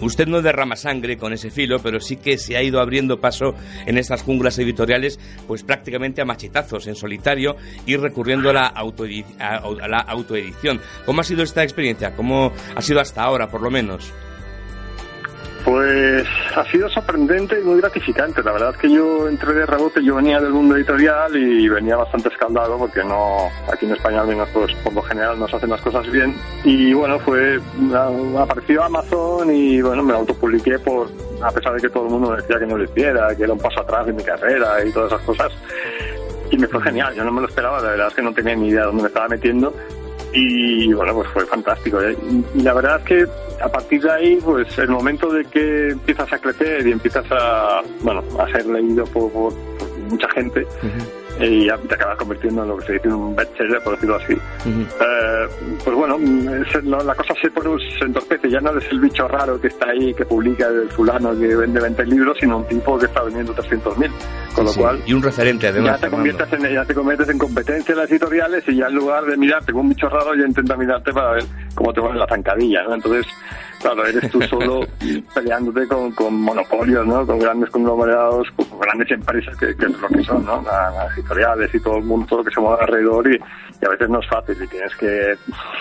Usted 0.00 0.26
no 0.26 0.42
derrama 0.42 0.76
sangre 0.76 1.16
con 1.16 1.32
ese 1.32 1.50
filo, 1.50 1.78
pero 1.82 2.00
sí 2.00 2.16
que 2.16 2.36
se 2.36 2.56
ha 2.56 2.62
ido 2.62 2.80
abriendo 2.80 3.18
paso 3.18 3.54
en 3.86 3.96
estas 3.96 4.22
junglas 4.22 4.58
editoriales, 4.58 5.18
pues 5.46 5.62
prácticamente 5.62 6.20
a 6.20 6.26
machetazos, 6.26 6.86
en 6.86 6.96
solitario 6.96 7.56
y 7.86 7.96
recurriendo 7.96 8.50
a 8.50 8.52
la, 8.52 8.66
autoedición. 10.06 10.80
¿Cómo 11.06 11.20
ha 11.20 11.24
sido 11.24 11.42
esta 11.42 11.62
experiencia? 11.62 12.14
¿Cómo 12.14 12.52
ha 12.74 12.82
sido 12.82 13.00
hasta 13.00 13.22
ahora, 13.22 13.48
por 13.48 13.62
lo 13.62 13.70
menos? 13.70 14.12
Pues 15.66 16.24
ha 16.54 16.64
sido 16.70 16.88
sorprendente 16.88 17.58
y 17.60 17.64
muy 17.64 17.80
gratificante. 17.80 18.40
La 18.40 18.52
verdad 18.52 18.70
es 18.70 18.76
que 18.76 18.88
yo 18.88 19.28
entré 19.28 19.52
de 19.52 19.66
rebote, 19.66 20.00
yo 20.00 20.14
venía 20.14 20.38
del 20.38 20.52
mundo 20.52 20.76
editorial 20.76 21.36
y 21.36 21.68
venía 21.68 21.96
bastante 21.96 22.28
escaldado 22.28 22.78
porque 22.78 23.02
no, 23.02 23.48
aquí 23.68 23.84
en 23.84 23.94
España 23.94 24.20
al 24.20 24.28
menos 24.28 24.48
pues 24.54 24.72
por 24.76 24.92
lo 24.92 25.02
general 25.02 25.40
no 25.40 25.48
se 25.48 25.56
hacen 25.56 25.70
las 25.70 25.80
cosas 25.80 26.08
bien. 26.08 26.36
Y 26.62 26.92
bueno, 26.92 27.18
fue, 27.18 27.60
apareció 28.38 28.84
Amazon 28.84 29.52
y 29.52 29.82
bueno, 29.82 30.04
me 30.04 30.14
autopubliqué 30.14 30.78
por, 30.78 31.10
a 31.42 31.50
pesar 31.50 31.74
de 31.74 31.80
que 31.80 31.88
todo 31.88 32.04
el 32.04 32.10
mundo 32.10 32.36
decía 32.36 32.60
que 32.60 32.66
no 32.66 32.78
lo 32.78 32.84
hiciera, 32.84 33.34
que 33.34 33.42
era 33.42 33.52
un 33.52 33.58
paso 33.58 33.80
atrás 33.80 34.06
en 34.06 34.14
mi 34.14 34.22
carrera 34.22 34.84
y 34.84 34.92
todas 34.92 35.14
esas 35.14 35.26
cosas. 35.26 35.52
Y 36.48 36.58
me 36.58 36.68
fue 36.68 36.80
genial, 36.80 37.12
yo 37.12 37.24
no 37.24 37.32
me 37.32 37.40
lo 37.40 37.48
esperaba, 37.48 37.80
la 37.80 37.90
verdad 37.90 38.06
es 38.06 38.14
que 38.14 38.22
no 38.22 38.32
tenía 38.32 38.54
ni 38.54 38.68
idea 38.68 38.82
de 38.82 38.86
dónde 38.86 39.02
me 39.02 39.08
estaba 39.08 39.26
metiendo 39.26 39.74
y 40.36 40.92
bueno, 40.92 41.14
pues 41.14 41.28
fue 41.30 41.46
fantástico. 41.46 42.00
¿eh? 42.00 42.16
Y 42.54 42.62
la 42.62 42.74
verdad 42.74 43.00
es 43.00 43.04
que 43.04 43.26
a 43.62 43.68
partir 43.68 44.02
de 44.02 44.12
ahí, 44.12 44.38
pues 44.44 44.76
el 44.78 44.88
momento 44.88 45.32
de 45.32 45.44
que 45.46 45.90
empiezas 45.90 46.30
a 46.32 46.38
crecer 46.38 46.86
y 46.86 46.92
empiezas 46.92 47.24
a, 47.30 47.82
bueno, 48.02 48.22
a 48.38 48.46
ser 48.50 48.66
leído 48.66 49.04
por, 49.06 49.52
mucha 50.10 50.28
gente, 50.30 50.66
y 51.40 51.66
ya 51.66 51.76
te 51.76 51.94
acabas 51.94 52.16
convirtiendo 52.16 52.62
en 52.62 52.68
lo 52.68 52.76
que 52.78 52.86
se 52.86 52.92
dice 52.94 53.08
un 53.08 53.36
bestseller, 53.36 53.82
por 53.82 53.94
decirlo 53.94 54.16
así. 54.16 54.32
Eh, 54.32 55.48
pues 55.84 55.96
bueno, 55.96 56.18
la 57.04 57.14
cosa 57.14 57.34
se, 57.40 57.50
pone, 57.50 57.70
se 57.98 58.04
entorpece, 58.04 58.50
ya 58.50 58.60
no 58.60 58.70
eres 58.70 58.90
el 58.90 59.00
bicho 59.00 59.28
raro 59.28 59.60
que 59.60 59.68
está 59.68 59.90
ahí, 59.90 60.14
que 60.14 60.24
publica 60.24 60.66
el 60.68 60.88
fulano 60.90 61.38
que 61.38 61.54
vende 61.54 61.80
20 61.80 62.06
libros, 62.06 62.36
sino 62.40 62.58
un 62.58 62.68
tipo 62.68 62.98
que 62.98 63.06
está 63.06 63.22
vendiendo 63.22 63.54
300.000. 63.54 64.10
Con 64.54 64.64
lo 64.64 64.72
cual. 64.72 65.02
Y 65.06 65.12
un 65.12 65.22
referente, 65.22 65.68
además. 65.68 66.00
Ya 66.00 66.06
te, 66.06 66.10
conviertes 66.10 66.52
en, 66.52 66.74
ya 66.74 66.84
te 66.84 66.94
conviertes 66.94 67.28
en 67.28 67.38
competencia 67.38 67.92
en 67.92 67.98
las 67.98 68.10
editoriales 68.10 68.64
y 68.68 68.76
ya 68.76 68.86
en 68.86 68.94
lugar 68.94 69.24
de 69.24 69.36
mirar, 69.36 69.64
tengo 69.64 69.80
un 69.80 69.90
bicho 69.90 70.08
raro, 70.08 70.34
ya 70.34 70.46
intenta 70.46 70.76
mirarte 70.76 71.12
para 71.12 71.32
ver 71.32 71.44
cómo 71.74 71.92
te 71.92 72.00
va 72.00 72.10
en 72.10 72.18
la 72.18 72.26
zancadilla, 72.26 72.82
¿no? 72.84 72.94
Entonces 72.94 73.26
Claro, 73.80 74.06
eres 74.06 74.30
tú 74.30 74.40
solo 74.42 74.80
peleándote 75.34 75.86
con, 75.86 76.10
con 76.12 76.34
monopolios, 76.40 77.06
¿no? 77.06 77.26
Con 77.26 77.38
grandes 77.38 77.70
conglomerados, 77.70 78.48
con 78.52 78.80
grandes 78.80 79.10
empresas 79.10 79.56
que, 79.56 79.76
que 79.76 79.86
es 79.86 80.00
lo 80.00 80.08
que 80.08 80.22
son, 80.22 80.44
¿no? 80.44 80.62
Las 80.62 81.16
editoriales 81.16 81.74
y 81.74 81.80
todo 81.80 81.98
el 81.98 82.04
mundo, 82.04 82.26
todo 82.26 82.38
lo 82.40 82.44
que 82.44 82.54
se 82.54 82.60
mueve 82.60 82.82
alrededor 82.82 83.30
y, 83.32 83.40
a 83.84 83.88
veces 83.90 84.08
no 84.08 84.20
es 84.20 84.28
fácil 84.28 84.56
y 84.62 84.66
tienes 84.68 84.96
que... 84.96 85.36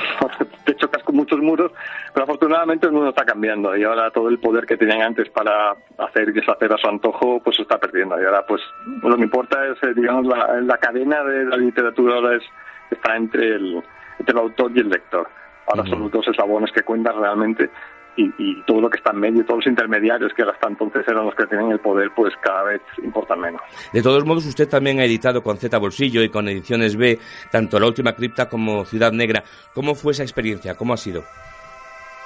te 0.66 0.75
chocas 0.75 1.02
con 1.04 1.16
muchos 1.16 1.40
muros, 1.40 1.72
pero 2.14 2.25
afortunadamente 2.25 2.88
el 2.88 2.92
mundo 2.92 3.10
está 3.10 3.24
cambiando 3.24 3.75
y 3.75 3.84
ahora 3.84 4.12
todo 4.12 4.28
el 4.28 4.40
poder 4.40 4.66
que 4.66 4.78
tenían 4.78 5.02
antes 5.02 5.30
para 5.30 5.72
hacer 5.98 6.30
y 6.30 6.34
deshacer 6.34 6.74
a 6.74 6.78
su 6.78 6.88
antojo, 6.88 7.40
pues 7.44 7.56
se 7.56 7.62
está 7.62 7.78
perdiendo. 7.78 8.22
Y 8.22 8.25
ahora, 8.25 8.46
pues, 8.46 8.62
lo 9.02 9.16
que 9.16 9.24
importa 9.24 9.66
es, 9.68 9.82
eh, 9.84 9.94
digamos, 9.96 10.25
la, 10.25 10.60
la 10.62 10.78
cadena 10.78 11.24
de 11.24 11.46
la 11.46 11.58
literatura 11.58 12.16
ahora 12.16 12.36
es, 12.36 12.44
está 12.92 13.16
entre 13.16 13.56
el 13.56 13.84
entre 14.20 14.34
el 14.34 14.40
autor 14.40 14.72
y 14.75 14.80
el 14.80 14.90
lector. 14.90 15.28
Ahora 15.67 15.89
son 15.89 16.01
los 16.01 16.12
dos 16.12 16.27
eslabones 16.27 16.72
que 16.72 16.84
cuentan 16.84 17.19
realmente 17.19 17.69
y, 18.17 18.62
todo 18.63 18.81
lo 18.81 18.89
que 18.89 18.98
está 18.98 19.12
en 19.12 19.19
medio, 19.19 19.43
todos 19.45 19.60
los 19.60 19.67
intermediarios 19.67 20.34
que 20.34 20.43
hasta 20.43 20.67
entonces 20.67 21.05
eran 21.07 21.25
los 21.25 21.36
que 21.36 21.45
tienen 21.48 21.72
el 21.72 21.79
poder, 21.79 22.12
pues 22.15 22.34
cada 22.41 22.63
vez 22.63 22.81
importan 23.03 23.39
menos. 23.39 23.62
De 23.91 24.01
todos 24.01 24.25
modos, 24.25 24.45
usted 24.45 24.69
también 24.69 25.00
ha 25.00 25.05
editado 25.05 25.43
con 25.43 25.57
Z 25.57 25.77
Bolsillo 25.77 26.24
y 26.24 26.29
con 26.29 26.48
Ediciones 26.48 26.95
B 26.95 27.19
tanto 27.51 27.79
La 27.79 27.88
Última 27.88 28.13
Cripta 28.13 28.48
como 28.48 28.86
Ciudad 28.86 29.12
Negra. 29.12 29.43
¿Cómo 29.74 29.95
fue 29.95 30.13
esa 30.13 30.24
experiencia? 30.24 30.75
¿Cómo 30.75 30.93
ha 30.93 30.98
sido? 30.98 31.24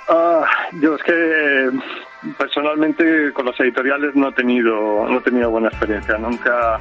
Ah, 0.08 0.46
yo 0.82 0.96
es 0.96 1.04
que 1.04 1.70
personalmente 2.38 3.32
con 3.34 3.46
los 3.46 3.60
editoriales 3.60 4.16
no 4.16 4.30
he 4.30 4.34
tenido 4.34 5.08
no 5.08 5.20
he 5.20 5.22
tenido 5.22 5.50
buena 5.50 5.70
experiencia 5.70 6.18
nunca 6.18 6.80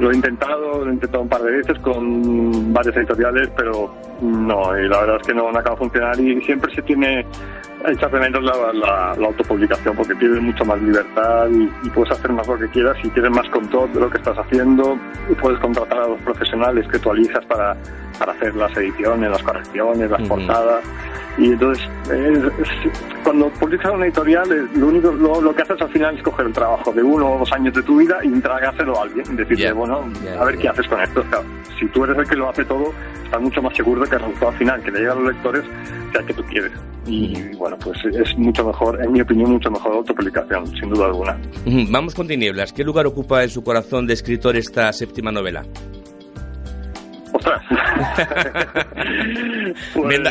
lo 0.00 0.10
he 0.10 0.14
intentado, 0.14 0.84
lo 0.84 0.90
he 0.90 0.94
intentado 0.94 1.22
un 1.22 1.28
par 1.28 1.42
de 1.42 1.52
veces 1.52 1.78
con 1.80 2.72
varios 2.72 2.96
editoriales, 2.96 3.50
pero 3.56 3.94
no, 4.22 4.78
y 4.78 4.88
la 4.88 5.00
verdad 5.00 5.16
es 5.20 5.26
que 5.26 5.34
no, 5.34 5.48
acaba 5.50 5.70
de 5.70 5.76
funcionar 5.76 6.18
y 6.18 6.40
siempre 6.42 6.74
se 6.74 6.82
tiene 6.82 7.24
echar 7.86 8.10
de 8.10 8.20
menos 8.20 8.42
la, 8.42 8.72
la, 8.72 9.26
autopublicación 9.26 9.96
porque 9.96 10.14
tienes 10.16 10.40
mucha 10.42 10.64
más 10.64 10.80
libertad 10.82 11.48
y, 11.50 11.90
puedes 11.90 12.12
hacer 12.12 12.32
más 12.32 12.46
lo 12.46 12.58
que 12.58 12.68
quieras 12.68 12.96
y 13.02 13.08
tienes 13.08 13.30
más 13.30 13.48
control 13.48 13.92
de 13.92 14.00
lo 14.00 14.10
que 14.10 14.18
estás 14.18 14.36
haciendo 14.38 14.98
y 15.30 15.34
puedes 15.34 15.58
contratar 15.60 15.98
a 15.98 16.08
los 16.08 16.20
profesionales 16.20 16.86
que 16.88 16.98
tú 16.98 17.12
elijas 17.12 17.44
para, 17.46 17.76
para 18.18 18.32
hacer 18.32 18.54
las 18.54 18.76
ediciones, 18.76 19.30
las 19.30 19.42
correcciones, 19.42 20.10
las 20.10 20.22
portadas 20.22 20.84
y 21.38 21.52
entonces, 21.52 21.88
cuando 23.24 23.48
publicas 23.50 23.92
una 23.92 24.04
editorial, 24.04 24.50
eh, 24.52 24.68
lo 24.74 24.88
único 24.88 25.10
lo, 25.12 25.54
que 25.54 25.62
haces 25.62 25.80
al 25.80 25.88
final 25.90 26.16
es 26.16 26.22
coger 26.22 26.46
el 26.46 26.52
trabajo 26.52 26.92
de 26.92 27.02
uno 27.02 27.32
o 27.32 27.38
dos 27.38 27.52
años 27.52 27.72
de 27.72 27.82
tu 27.82 27.96
vida 27.96 28.18
y 28.22 28.26
entregárselo 28.26 28.98
a 28.98 29.02
alguien. 29.04 29.36
Decirle, 29.36 29.72
bueno, 29.72 30.04
a 30.38 30.44
ver 30.44 30.58
qué 30.58 30.68
haces 30.68 30.86
con 30.86 31.00
esto. 31.00 31.24
si 31.78 31.86
tú 31.88 32.04
eres 32.04 32.18
el 32.18 32.28
que 32.28 32.36
lo 32.36 32.50
hace 32.50 32.64
todo, 32.64 32.92
estás 33.24 33.40
mucho 33.40 33.62
más 33.62 33.74
seguro 33.74 34.02
de 34.02 34.08
que 34.08 34.16
el 34.16 34.22
resultado 34.22 34.52
final 34.52 34.82
que 34.82 34.90
le 34.90 34.98
llega 34.98 35.12
a 35.12 35.14
los 35.14 35.32
lectores 35.32 35.64
sea 36.12 36.20
el 36.20 36.26
que 36.26 36.34
tú 36.34 36.44
quieres. 36.44 36.72
Y 37.06 37.56
bueno, 37.56 37.69
pues 37.78 37.98
es 38.04 38.36
mucho 38.36 38.64
mejor, 38.64 39.02
en 39.02 39.12
mi 39.12 39.20
opinión, 39.20 39.52
mucho 39.52 39.70
mejor 39.70 39.92
autopublicación, 39.94 40.66
sin 40.66 40.90
duda 40.90 41.06
alguna. 41.06 41.38
Vamos 41.90 42.14
con 42.14 42.26
Tinieblas. 42.26 42.72
¿Qué 42.72 42.84
lugar 42.84 43.06
ocupa 43.06 43.42
en 43.42 43.50
su 43.50 43.62
corazón 43.62 44.06
de 44.06 44.14
escritor 44.14 44.56
esta 44.56 44.92
séptima 44.92 45.32
novela? 45.32 45.64
Ostras. 47.40 47.62
pues, 49.94 50.22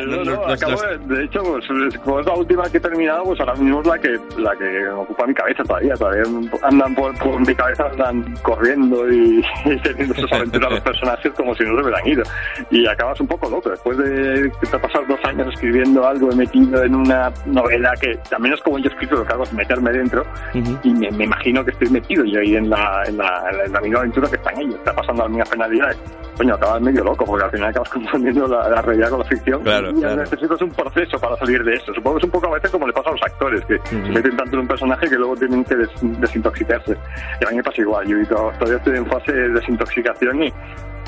de, 1.07 1.23
hecho, 1.23 1.41
pues, 1.43 1.65
como 2.03 2.19
es 2.19 2.25
la 2.25 2.33
última 2.33 2.69
que 2.69 2.77
he 2.77 2.81
terminado, 2.81 3.23
pues 3.23 3.39
ahora 3.39 3.55
mismo 3.55 3.81
es 3.81 3.87
la 3.87 3.97
que, 3.97 4.19
la 4.37 4.55
que 4.55 4.87
ocupa 4.89 5.25
mi 5.25 5.33
cabeza 5.33 5.63
todavía. 5.63 5.95
Todavía 5.95 6.23
andan 6.63 6.95
por, 6.95 7.47
mi 7.47 7.55
cabeza, 7.55 7.87
andan 7.91 8.35
corriendo 8.43 9.09
y, 9.11 9.41
teniendo 9.83 10.13
sus 10.15 10.31
aventuras 10.31 10.71
los 10.71 10.81
personajes 10.81 11.31
como 11.33 11.55
si 11.55 11.63
no 11.63 11.75
se 11.75 11.81
hubieran 11.81 12.07
ido. 12.07 12.23
Y 12.69 12.87
acabas 12.87 13.19
un 13.19 13.27
poco 13.27 13.49
loco. 13.49 13.69
Después 13.69 13.97
de 13.97 14.51
que 14.61 14.67
te 14.67 14.75
has 14.75 14.81
pasado 14.81 15.05
dos 15.07 15.19
años 15.23 15.47
escribiendo 15.53 16.07
algo, 16.07 16.31
he 16.31 16.35
metido 16.35 16.83
en 16.83 16.95
una 16.95 17.31
novela 17.45 17.93
que 17.99 18.15
también 18.29 18.53
es 18.53 18.61
como 18.61 18.77
yo 18.77 18.89
he 18.89 18.93
escrito, 18.93 19.15
lo 19.15 19.25
que 19.25 19.33
hago 19.33 19.43
es 19.43 19.53
meterme 19.53 19.91
dentro 19.91 20.23
y 20.53 20.93
me, 20.93 21.23
imagino 21.23 21.63
que 21.63 21.71
estoy 21.71 21.89
metido 21.89 22.23
yo 22.25 22.39
ahí 22.39 22.55
en 22.55 22.69
la, 22.69 23.03
en 23.07 23.17
la, 23.17 23.43
en 23.65 23.73
la, 23.73 23.81
misma 23.81 23.99
aventura 23.99 24.29
que 24.29 24.35
está 24.35 24.51
en 24.51 24.61
ellos. 24.61 24.75
Está 24.75 24.93
pasando 24.93 25.23
la 25.23 25.29
misma 25.29 25.45
penalidad. 25.45 25.95
Coño, 26.37 26.55
acabas 26.55 26.81
medio 26.81 26.98
loco, 27.03 27.25
porque 27.25 27.45
al 27.45 27.51
final 27.51 27.69
acabas 27.69 27.89
confundiendo 27.93 28.47
la, 28.47 28.81
realidad 28.81 29.09
con 29.09 29.19
la 29.19 29.25
ficción. 29.25 29.61
Claro, 29.63 29.89
y 29.91 30.01
necesitas 30.01 30.61
un 30.61 30.71
proceso 30.71 31.19
para 31.19 31.35
salir 31.37 31.63
de 31.63 31.73
eso. 31.73 31.93
Supongo 31.93 32.17
que 32.17 32.19
es 32.19 32.25
un 32.25 32.31
poco 32.31 32.47
a 32.47 32.53
veces 32.55 32.71
como 32.71 32.87
le 32.87 32.93
pasa 32.93 33.09
a 33.09 33.13
los 33.13 33.23
actores, 33.23 33.65
que 33.65 33.79
se 33.87 33.95
meten 33.95 34.37
tanto 34.37 34.55
en 34.55 34.59
un 34.59 34.67
personaje 34.67 35.09
que 35.09 35.15
luego 35.15 35.35
tienen 35.35 35.63
que 35.63 35.75
desintoxicarse. 35.75 36.97
Y 37.41 37.45
a 37.45 37.49
mí 37.49 37.57
me 37.57 37.63
pasa 37.63 37.81
igual, 37.81 38.07
yo 38.07 38.17
todavía 38.27 38.77
estoy 38.77 38.97
en 38.97 39.05
fase 39.05 39.31
de 39.31 39.49
desintoxicación 39.49 40.43
y, 40.43 40.53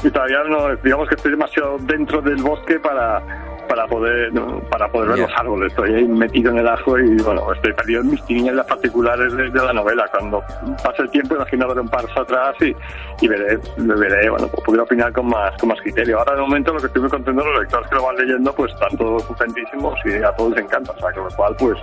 y 0.03 0.09
todavía 0.09 0.43
no, 0.49 0.75
digamos 0.83 1.07
que 1.07 1.15
estoy 1.15 1.31
demasiado 1.31 1.77
dentro 1.79 2.21
del 2.21 2.41
bosque 2.41 2.79
para 2.79 3.21
para 3.71 3.87
poder 3.87 4.33
para 4.69 4.91
poder 4.91 5.09
ver 5.11 5.19
los 5.19 5.31
árboles. 5.37 5.71
Estoy 5.71 5.93
ahí 5.93 6.05
metido 6.05 6.51
en 6.51 6.57
el 6.57 6.67
ajo 6.67 6.99
y 6.99 7.15
bueno, 7.21 7.53
estoy 7.53 7.71
perdido 7.71 8.01
en 8.01 8.09
mis 8.11 8.21
tinieblas 8.25 8.65
particulares 8.65 9.33
de, 9.33 9.49
la 9.49 9.71
novela. 9.71 10.09
Cuando 10.11 10.43
pase 10.83 11.03
el 11.03 11.09
tiempo, 11.09 11.35
imagino 11.35 11.67
dar 11.69 11.79
un 11.79 11.87
paso 11.87 12.19
atrás 12.19 12.53
y, 12.59 12.75
y 13.21 13.27
veré, 13.29 13.57
veré, 13.77 14.29
bueno, 14.29 14.49
pues 14.49 14.61
podré 14.65 14.81
opinar 14.81 15.13
con 15.13 15.27
más, 15.27 15.57
con 15.57 15.69
más 15.69 15.79
criterio. 15.79 16.19
Ahora 16.19 16.35
de 16.35 16.41
momento 16.41 16.73
lo 16.73 16.79
que 16.81 16.87
estoy 16.87 17.01
muy 17.03 17.11
contento, 17.11 17.45
los 17.45 17.61
lectores 17.61 17.87
que 17.87 17.95
lo 17.95 18.03
van 18.03 18.17
leyendo, 18.17 18.53
pues 18.53 18.73
están 18.73 18.97
todos 18.97 19.23
contentísimos 19.23 19.97
y 20.03 20.15
a 20.15 20.35
todos 20.35 20.51
les 20.51 20.65
encanta. 20.65 20.91
O 20.91 20.99
sea, 20.99 21.13
con 21.13 21.23
lo 21.23 21.29
cual, 21.29 21.55
pues 21.57 21.77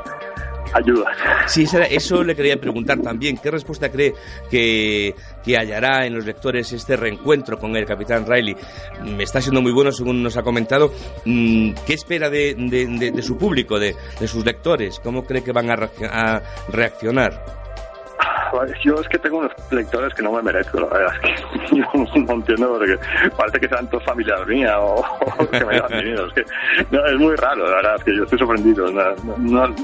ayuda. 0.73 1.07
Sí, 1.47 1.67
eso 1.91 2.23
le 2.23 2.35
quería 2.35 2.57
preguntar 2.57 3.01
también. 3.01 3.39
¿Qué 3.39 3.51
respuesta 3.51 3.91
cree 3.91 4.15
que, 4.51 5.15
que 5.45 5.57
hallará 5.57 6.07
en 6.07 6.15
los 6.15 6.25
lectores 6.25 6.73
este 6.73 6.97
reencuentro 6.97 7.59
con 7.59 7.77
el 7.77 7.85
capitán 7.85 8.27
Riley? 8.27 8.57
Me 9.05 9.25
está 9.25 9.41
siendo 9.41 9.63
muy 9.63 9.73
bueno, 9.73 9.93
según 9.93 10.23
nos 10.23 10.37
ha 10.37 10.43
comentado. 10.43 10.93
Mm, 11.25 11.73
¿Qué 11.87 11.95
espera 11.95 12.31
de, 12.31 12.55
de, 12.55 13.23
su 13.23 13.37
público, 13.37 13.79
de, 13.79 13.95
sus 14.27 14.45
lectores? 14.45 15.01
¿Cómo 15.01 15.25
cree 15.25 15.43
que 15.43 15.53
van 15.53 15.71
a 15.71 16.43
reaccionar? 16.69 17.58
Yo 18.83 19.01
es 19.01 19.09
que 19.09 19.19
tengo 19.19 19.39
unos 19.39 19.53
lectores 19.71 20.15
que 20.15 20.23
no 20.23 20.33
me 20.33 20.43
merezco, 20.43 20.81
la 20.81 20.87
verdad 20.87 21.15
es 21.15 21.21
que 21.21 21.77
yo 21.77 21.85
no 21.95 22.33
entiendo 22.33 22.79
porque 22.79 22.99
parece 23.37 23.61
que 23.61 23.69
sean 23.69 23.89
todos 23.89 24.05
familias 24.05 24.47
mías 24.47 24.77
o, 24.79 25.05
que 25.51 25.65
me 25.65 25.79
dan 25.79 25.89
dinero. 25.89 26.27
Es 26.27 26.33
que 26.35 26.41
es 26.41 27.19
muy 27.19 27.35
raro, 27.37 27.65
la 27.69 27.77
verdad 27.77 27.95
es 27.97 28.05
que 28.05 28.17
yo 28.17 28.25
estoy 28.25 28.39
sorprendido. 28.39 28.91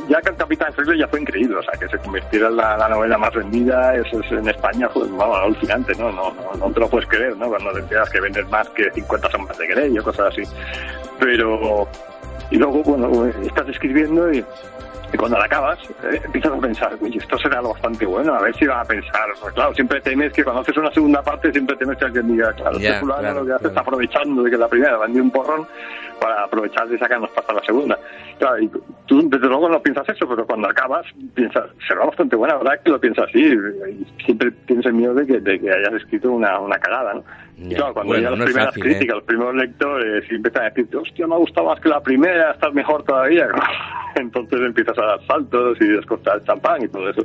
ya 0.09 0.20
que 0.20 0.29
el 0.31 0.37
Capitán 0.37 0.72
Freire 0.72 0.98
ya 0.98 1.09
fue 1.09 1.20
increíble, 1.20 1.57
o 1.57 1.62
sea, 1.62 1.72
que 1.79 1.88
se 1.88 1.98
convirtiera 1.98 2.48
en 2.48 2.57
la, 2.57 2.88
novela 2.88 3.18
más 3.18 3.35
vendida, 3.35 3.94
eso 3.94 4.20
es 4.20 4.33
en 4.33 4.48
España, 4.48 4.88
fue 4.88 5.09
vamos, 5.09 5.38
alucinante, 5.38 5.94
¿no? 5.96 6.12
No, 6.12 6.35
no, 6.59 6.70
te 6.72 6.81
lo 6.81 6.88
puedes 6.88 7.09
creer, 7.09 7.37
¿no? 7.37 7.48
Cuando 7.48 7.72
te 7.72 7.81
enteras 7.81 8.11
que 8.11 8.20
vendes 8.20 8.48
más 8.48 8.68
que 8.70 8.90
50 8.90 9.31
sombras 9.31 9.59
de 9.59 9.66
Grey 9.66 9.98
o 9.98 10.03
cosas 10.03 10.33
así. 10.33 10.42
Pero, 11.18 11.88
y 12.50 12.57
luego, 12.57 12.83
bueno, 12.83 13.27
estás 13.42 13.68
escribiendo 13.68 14.33
y 14.33 14.44
y 15.14 15.16
cuando 15.16 15.38
la 15.38 15.44
acabas, 15.44 15.79
eh, 16.03 16.20
empiezas 16.24 16.53
a 16.53 16.61
pensar, 16.61 16.98
oye, 17.00 17.18
esto 17.18 17.38
será 17.38 17.59
algo 17.59 17.72
bastante 17.72 18.05
bueno, 18.05 18.35
a 18.35 18.42
ver 18.42 18.53
si 18.57 18.66
va 18.66 18.81
a 18.81 18.85
pensar. 18.85 19.29
Pues 19.40 19.55
claro, 19.55 19.72
siempre 19.72 20.00
temes 20.00 20.33
que 20.33 20.42
cuando 20.42 20.62
haces 20.62 20.77
una 20.77 20.90
segunda 20.90 21.22
parte, 21.22 21.53
siempre 21.53 21.77
temes 21.77 21.96
que 21.98 22.05
alguien 22.05 22.27
diga, 22.27 22.53
claro, 22.55 22.77
este 22.77 22.98
fulano 22.98 23.33
lo 23.33 23.46
que 23.46 23.53
hace 23.53 23.68
está 23.68 23.81
aprovechando 23.81 24.42
de 24.42 24.50
que 24.50 24.57
la 24.57 24.66
primera 24.66 24.98
vendió 24.98 25.22
un 25.22 25.31
porrón 25.31 25.68
para 26.20 26.42
aprovechar 26.42 26.88
de 26.88 26.98
sacarnos 26.98 27.31
para 27.31 27.55
la 27.55 27.64
segunda. 27.64 27.96
Claro, 28.40 28.59
y 28.59 28.68
tú 29.07 29.29
desde 29.29 29.46
luego 29.46 29.68
no 29.68 29.81
piensas 29.81 30.09
eso, 30.09 30.29
pero 30.29 30.44
cuando 30.44 30.68
acabas 30.68 31.07
piensas, 31.33 31.70
será 31.87 32.07
bastante 32.07 32.35
buena, 32.35 32.57
¿verdad? 32.57 32.81
Que 32.85 32.90
lo 32.90 33.00
piensas 33.00 33.27
así, 33.29 33.38
y 33.40 34.24
siempre 34.24 34.50
tienes 34.66 34.85
el 34.87 34.94
miedo 34.94 35.14
de 35.14 35.27
que, 35.27 35.38
de 35.38 35.61
que 35.61 35.70
hayas 35.70 35.92
escrito 35.92 36.33
una, 36.33 36.59
una 36.59 36.77
cagada, 36.79 37.14
¿no? 37.14 37.24
y 37.57 37.72
claro, 37.77 37.94
cuando 37.94 38.14
llegan 38.14 38.37
las 38.37 38.46
primeras 38.46 38.77
¿eh? 38.77 38.81
críticas, 38.81 39.14
los 39.14 39.24
primeros 39.24 39.55
lectores, 39.55 40.24
y 40.29 40.35
empiezan 40.35 40.62
a 40.62 40.70
decirte, 40.70 40.96
hostia, 40.96 41.27
me 41.29 41.35
ha 41.37 41.38
gustado 41.38 41.68
más 41.68 41.79
que 41.79 41.88
la 41.88 42.00
primera, 42.00 42.50
estás 42.50 42.74
mejor 42.74 43.05
todavía. 43.05 43.46
Entonces 44.20 44.61
empiezas 44.61 44.98
a 44.98 45.07
dar 45.07 45.27
saltos 45.27 45.79
y 45.81 45.87
descortar 45.88 46.42
champán 46.44 46.83
y 46.85 46.88
todo 46.88 47.09
eso. 47.11 47.22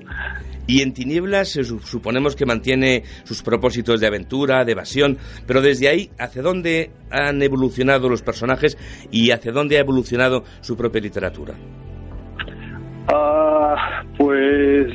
Y 0.67 0.83
en 0.83 0.93
Tinieblas 0.93 1.49
suponemos 1.83 2.35
que 2.35 2.45
mantiene 2.45 3.03
sus 3.23 3.41
propósitos 3.41 3.99
de 3.99 4.05
aventura, 4.05 4.63
de 4.65 4.73
evasión, 4.73 5.17
pero 5.47 5.61
desde 5.61 5.87
ahí, 5.87 6.11
¿hacia 6.19 6.43
dónde 6.43 6.91
han 7.09 7.41
evolucionado 7.41 8.07
los 8.07 8.21
personajes 8.21 8.77
y 9.09 9.31
hacia 9.31 9.51
dónde 9.51 9.77
ha 9.77 9.79
evolucionado 9.79 10.43
su 10.61 10.77
propia 10.77 11.01
literatura? 11.01 11.55
Ah, 13.11 14.03
pues 14.15 14.93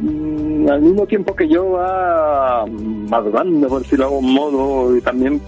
mm, 0.00 0.68
al 0.68 0.82
mismo 0.82 1.06
tiempo 1.06 1.36
que 1.36 1.48
yo 1.48 1.70
va 1.70 2.64
madurando, 2.66 3.68
por 3.68 3.82
decirlo 3.82 4.08
de 4.08 4.14
algún 4.14 4.34
modo, 4.34 4.96
y 4.96 5.00
también 5.02 5.40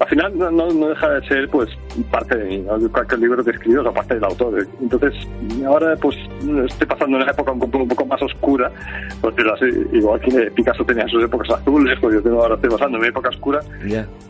al 0.00 0.06
final 0.08 0.38
no, 0.38 0.50
no, 0.50 0.88
deja 0.88 1.10
de 1.10 1.26
ser 1.26 1.48
pues 1.48 1.68
parte 2.10 2.36
de 2.36 2.44
mí, 2.44 2.64
cualquier 2.92 3.20
libro 3.20 3.44
que 3.44 3.50
escribo 3.50 3.82
es 3.82 3.94
parte 3.94 4.14
del 4.14 4.24
autor. 4.24 4.66
Entonces, 4.80 5.14
ahora 5.66 5.96
pues 5.96 6.16
estoy 6.66 6.86
pasando 6.86 7.16
una 7.16 7.30
época 7.30 7.52
un, 7.52 7.60
poco 7.70 8.06
más 8.06 8.22
oscura, 8.22 8.70
porque 9.20 9.42
igual 9.92 10.20
que 10.20 10.50
Picasso 10.52 10.84
tenía 10.84 11.06
sus 11.08 11.24
épocas 11.24 11.50
azules, 11.50 11.98
pues 12.00 12.14
yo 12.14 12.22
tengo, 12.22 12.42
ahora 12.42 12.54
estoy 12.54 12.70
pasando 12.70 12.98
mi 12.98 13.08
época 13.08 13.30
oscura. 13.30 13.60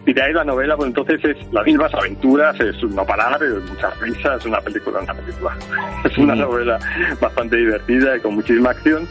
Y 0.06 0.12
de 0.12 0.22
ahí 0.22 0.32
la 0.32 0.44
novela, 0.44 0.76
pues 0.76 0.88
entonces 0.88 1.22
es 1.24 1.52
las 1.52 1.66
mismas 1.66 1.92
aventuras, 1.92 2.58
es 2.60 2.82
no 2.84 3.04
parar, 3.04 3.38
muchas 3.68 4.00
risas, 4.00 4.40
es 4.40 4.46
una 4.46 4.60
película, 4.60 5.00
una 5.00 5.14
película. 5.14 5.56
es 6.04 6.18
una 6.18 6.34
novela 6.34 6.78
bastante 7.20 7.56
divertida 7.56 8.16
y 8.16 8.20
con 8.20 8.34
muchísima 8.34 8.70
acción 8.70 9.06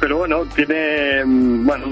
pero 0.00 0.18
bueno, 0.18 0.44
tiene, 0.54 1.24
mm, 1.24 1.66
bueno, 1.66 1.86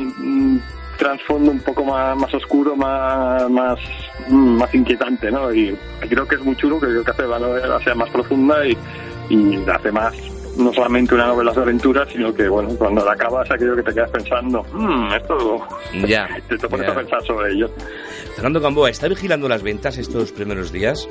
trasfondo 0.97 1.51
un 1.51 1.61
poco 1.61 1.85
más, 1.85 2.17
más 2.17 2.33
oscuro, 2.35 2.77
más, 2.77 3.49
más, 3.51 3.79
mm, 4.29 4.59
más 4.59 4.75
inquietante, 4.75 5.31
¿no? 5.31 5.53
Y 5.53 5.77
creo 6.09 6.27
que 6.27 6.37
es 6.37 6.41
muy 6.43 6.57
chulo, 6.57 6.81
que 6.81 6.87
creo 6.87 7.05
que 7.05 7.11
hace 7.11 7.27
la 7.27 7.39
novela 7.39 7.81
sea 7.81 7.95
más 7.95 8.11
profunda 8.11 8.67
y, 8.67 8.77
y 9.31 9.65
hace 9.69 9.93
más 9.93 10.15
no 10.57 10.73
solamente 10.73 11.15
una 11.15 11.27
novela 11.27 11.53
de 11.53 11.61
aventuras, 11.61 12.09
sino 12.11 12.33
que, 12.33 12.49
bueno, 12.49 12.71
cuando 12.79 13.05
la 13.05 13.13
acabas, 13.13 13.51
aquello 13.51 13.77
que 13.77 13.83
te 13.83 13.95
quedas 13.95 14.11
pensando, 14.11 14.65
mmm, 14.73 15.13
esto. 15.13 15.67
Ya. 16.07 16.29
te, 16.49 16.59
pones 16.59 16.89
a 16.89 16.95
pensar 16.95 17.23
sobre 17.25 17.53
ello. 17.53 17.69
Fernando 18.35 18.61
Gamboa, 18.61 18.91
¿está 18.91 19.09
vigilando 19.09 19.49
las 19.49 19.63
ventas 19.63 19.99
estos 19.99 20.33
primeros 20.33 20.73
días? 20.73 21.09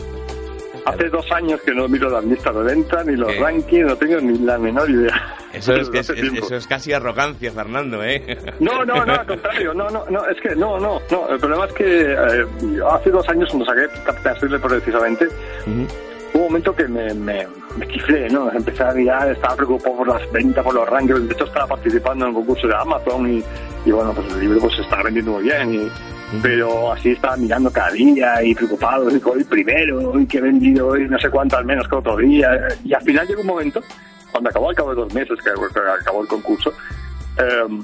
Hace 0.85 1.09
dos 1.09 1.31
años 1.31 1.59
que 1.61 1.73
no 1.73 1.87
miro 1.87 2.09
las 2.09 2.23
listas 2.23 2.53
de 2.55 2.61
venta, 2.61 3.03
ni 3.03 3.15
los 3.15 3.35
rankings, 3.37 3.87
no 3.87 3.95
tengo 3.95 4.21
ni 4.21 4.37
la 4.39 4.57
menor 4.59 4.89
idea. 4.89 5.35
Eso 5.51 5.73
es, 5.73 5.89
que 5.91 5.99
es, 5.99 6.09
eso 6.11 6.55
es 6.55 6.67
casi 6.67 6.93
arrogancia, 6.93 7.51
Fernando, 7.51 8.03
¿eh? 8.03 8.37
No, 8.59 8.85
no, 8.85 9.03
no, 9.03 9.13
al 9.13 9.25
contrario, 9.25 9.73
no, 9.73 9.89
no, 9.89 10.05
no, 10.09 10.27
es 10.27 10.39
que 10.41 10.55
no, 10.55 10.79
no, 10.79 11.01
no, 11.09 11.29
el 11.29 11.39
problema 11.39 11.65
es 11.65 11.73
que 11.73 12.11
eh, 12.13 12.45
hace 12.87 13.09
dos 13.09 13.27
años 13.29 13.49
cuando 13.49 13.65
saqué 13.65 13.87
Captain 14.05 14.61
precisamente, 14.61 15.27
hubo 15.65 16.43
un 16.43 16.43
momento 16.43 16.75
que 16.75 16.87
me, 16.87 17.13
me, 17.15 17.47
me 17.77 17.87
chiflé, 17.87 18.29
¿no? 18.29 18.51
Empecé 18.51 18.83
a 18.83 18.91
mirar, 18.91 19.31
estaba 19.31 19.55
preocupado 19.55 19.97
por 19.97 20.07
las 20.07 20.31
ventas, 20.31 20.63
por 20.63 20.75
los 20.75 20.87
rankings, 20.87 21.27
de 21.27 21.33
hecho 21.33 21.45
estaba 21.45 21.67
participando 21.67 22.25
en 22.25 22.29
el 22.29 22.35
concurso 22.35 22.67
de 22.67 22.75
Amazon 22.75 23.31
y, 23.31 23.43
y 23.85 23.91
bueno, 23.91 24.13
pues 24.13 24.31
el 24.33 24.39
libro 24.39 24.59
pues 24.59 24.75
se 24.75 24.81
estaba 24.81 25.03
vendiendo 25.03 25.31
muy 25.31 25.43
bien 25.43 25.73
y 25.73 25.91
pero 26.41 26.93
así 26.93 27.11
estaba 27.11 27.37
mirando 27.37 27.71
cada 27.71 27.91
día 27.91 28.43
y 28.43 28.55
preocupado, 28.55 29.09
y 29.09 29.21
hoy 29.23 29.43
primero, 29.43 30.19
y 30.19 30.25
que 30.25 30.37
he 30.37 30.41
vendido 30.41 30.87
hoy 30.87 31.07
no 31.07 31.17
sé 31.19 31.29
cuánto 31.29 31.57
al 31.57 31.65
menos 31.65 31.87
que 31.87 31.95
otro 31.95 32.17
día. 32.17 32.67
Y 32.83 32.93
al 32.93 33.01
final 33.01 33.27
llegó 33.27 33.41
un 33.41 33.47
momento, 33.47 33.81
cuando 34.31 34.49
acabó 34.49 34.69
al 34.69 34.75
cabo 34.75 34.89
de 34.89 34.95
dos 34.95 35.13
meses, 35.13 35.37
que 35.43 35.49
acabó 35.49 36.21
el 36.21 36.27
concurso, 36.27 36.73
eh, 37.37 37.79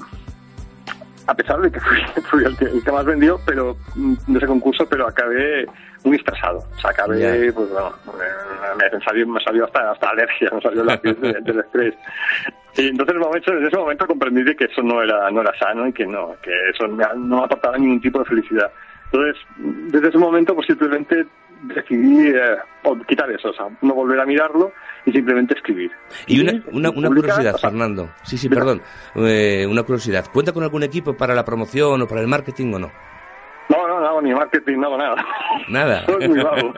a 1.26 1.34
pesar 1.34 1.60
de 1.60 1.70
que 1.70 1.80
fui, 1.80 2.44
el, 2.44 2.56
que, 2.56 2.92
más 2.92 3.04
vendió 3.04 3.40
pero 3.46 3.76
de 3.94 4.38
ese 4.38 4.46
concurso, 4.46 4.86
pero 4.88 5.06
acabé 5.06 5.66
muy 6.04 6.16
estresado. 6.16 6.58
O 6.58 6.78
sea, 6.80 6.90
acabé, 6.90 7.52
pues 7.52 7.70
bueno, 7.70 7.92
me, 8.06 9.04
salió, 9.04 9.26
me 9.26 9.40
salió 9.40 9.64
hasta, 9.64 9.90
hasta 9.90 10.10
alergia, 10.10 10.50
me 10.52 10.60
salió 10.60 10.84
la 10.84 11.00
piel 11.00 11.20
del 11.20 11.60
estrés. 11.60 11.94
Y 12.76 12.88
entonces 12.88 13.16
en 13.46 13.66
ese 13.66 13.76
momento 13.76 14.06
comprendí 14.06 14.54
que 14.56 14.64
eso 14.64 14.82
no 14.82 15.02
era, 15.02 15.30
no 15.30 15.42
era 15.42 15.52
sano 15.58 15.86
y 15.86 15.92
que 15.92 16.06
no, 16.06 16.34
que 16.42 16.50
eso 16.70 16.86
no 16.86 17.36
me 17.36 17.44
aportaba 17.44 17.76
ningún 17.76 18.00
tipo 18.00 18.18
de 18.20 18.24
felicidad. 18.24 18.70
Entonces, 19.12 19.42
desde 19.92 20.08
ese 20.08 20.18
momento, 20.18 20.54
pues 20.54 20.66
simplemente 20.66 21.26
decidí 21.62 22.28
eh, 22.28 22.56
quitar 23.06 23.30
eso, 23.30 23.50
o 23.50 23.52
sea, 23.52 23.66
no 23.82 23.94
volver 23.94 24.18
a 24.18 24.24
mirarlo 24.24 24.72
y 25.04 25.12
simplemente 25.12 25.54
escribir. 25.54 25.90
Y 26.26 26.40
una, 26.40 26.62
una, 26.72 27.08
curiosidad, 27.08 27.56
Fernando. 27.58 28.10
Sí, 28.24 28.38
sí, 28.38 28.48
perdón. 28.48 28.80
Eh, 29.16 29.66
una 29.68 29.82
curiosidad. 29.82 30.24
¿Cuenta 30.32 30.52
con 30.52 30.62
algún 30.62 30.82
equipo 30.82 31.14
para 31.14 31.34
la 31.34 31.44
promoción 31.44 32.00
o 32.02 32.06
para 32.06 32.20
el 32.20 32.26
marketing 32.26 32.72
o 32.74 32.78
no? 32.78 32.90
No, 33.68 33.88
no, 33.88 34.00
no 34.00 34.06
hago 34.06 34.11
ni 34.22 34.34
marketing, 34.34 34.78
nada. 34.78 35.16
Nada. 35.68 36.04
Soy 36.06 36.28
muy 36.28 36.40
vago. 36.40 36.72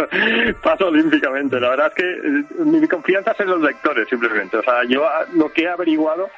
Paso 0.62 0.86
olímpicamente. 0.86 1.60
La 1.60 1.70
verdad 1.70 1.88
es 1.88 1.94
que 1.94 2.10
eh, 2.10 2.64
mi 2.64 2.86
confianza 2.86 3.32
es 3.32 3.40
en 3.40 3.50
los 3.50 3.60
lectores, 3.60 4.08
simplemente. 4.08 4.56
O 4.58 4.62
sea, 4.62 4.84
yo 4.84 5.04
lo 5.34 5.52
que 5.52 5.62
he 5.62 5.68
averiguado 5.68 6.28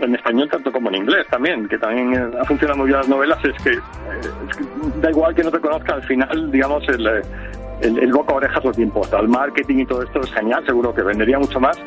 en 0.00 0.14
español 0.14 0.48
tanto 0.50 0.70
como 0.72 0.90
en 0.90 0.96
inglés 0.96 1.26
también, 1.30 1.68
que 1.68 1.78
también 1.78 2.32
ha 2.38 2.44
funcionado 2.44 2.78
muy 2.78 2.88
bien 2.88 2.98
las 2.98 3.08
novelas, 3.08 3.42
es 3.44 3.62
que, 3.62 3.70
es 3.70 4.56
que 4.56 4.64
da 5.00 5.10
igual 5.10 5.34
que 5.34 5.42
no 5.42 5.50
te 5.50 5.58
conozca, 5.58 5.94
al 5.94 6.02
final, 6.02 6.50
digamos, 6.50 6.86
el, 6.88 7.06
el, 7.06 7.98
el 7.98 8.12
boca 8.12 8.34
a 8.34 8.36
orejas 8.36 8.64
lo 8.64 8.72
tiempo. 8.72 9.00
O 9.00 9.16
el 9.18 9.28
marketing 9.28 9.78
y 9.78 9.86
todo 9.86 10.02
esto 10.02 10.20
es 10.20 10.32
genial, 10.32 10.64
seguro 10.66 10.94
que 10.94 11.02
vendería 11.02 11.38
mucho 11.38 11.60
más, 11.60 11.78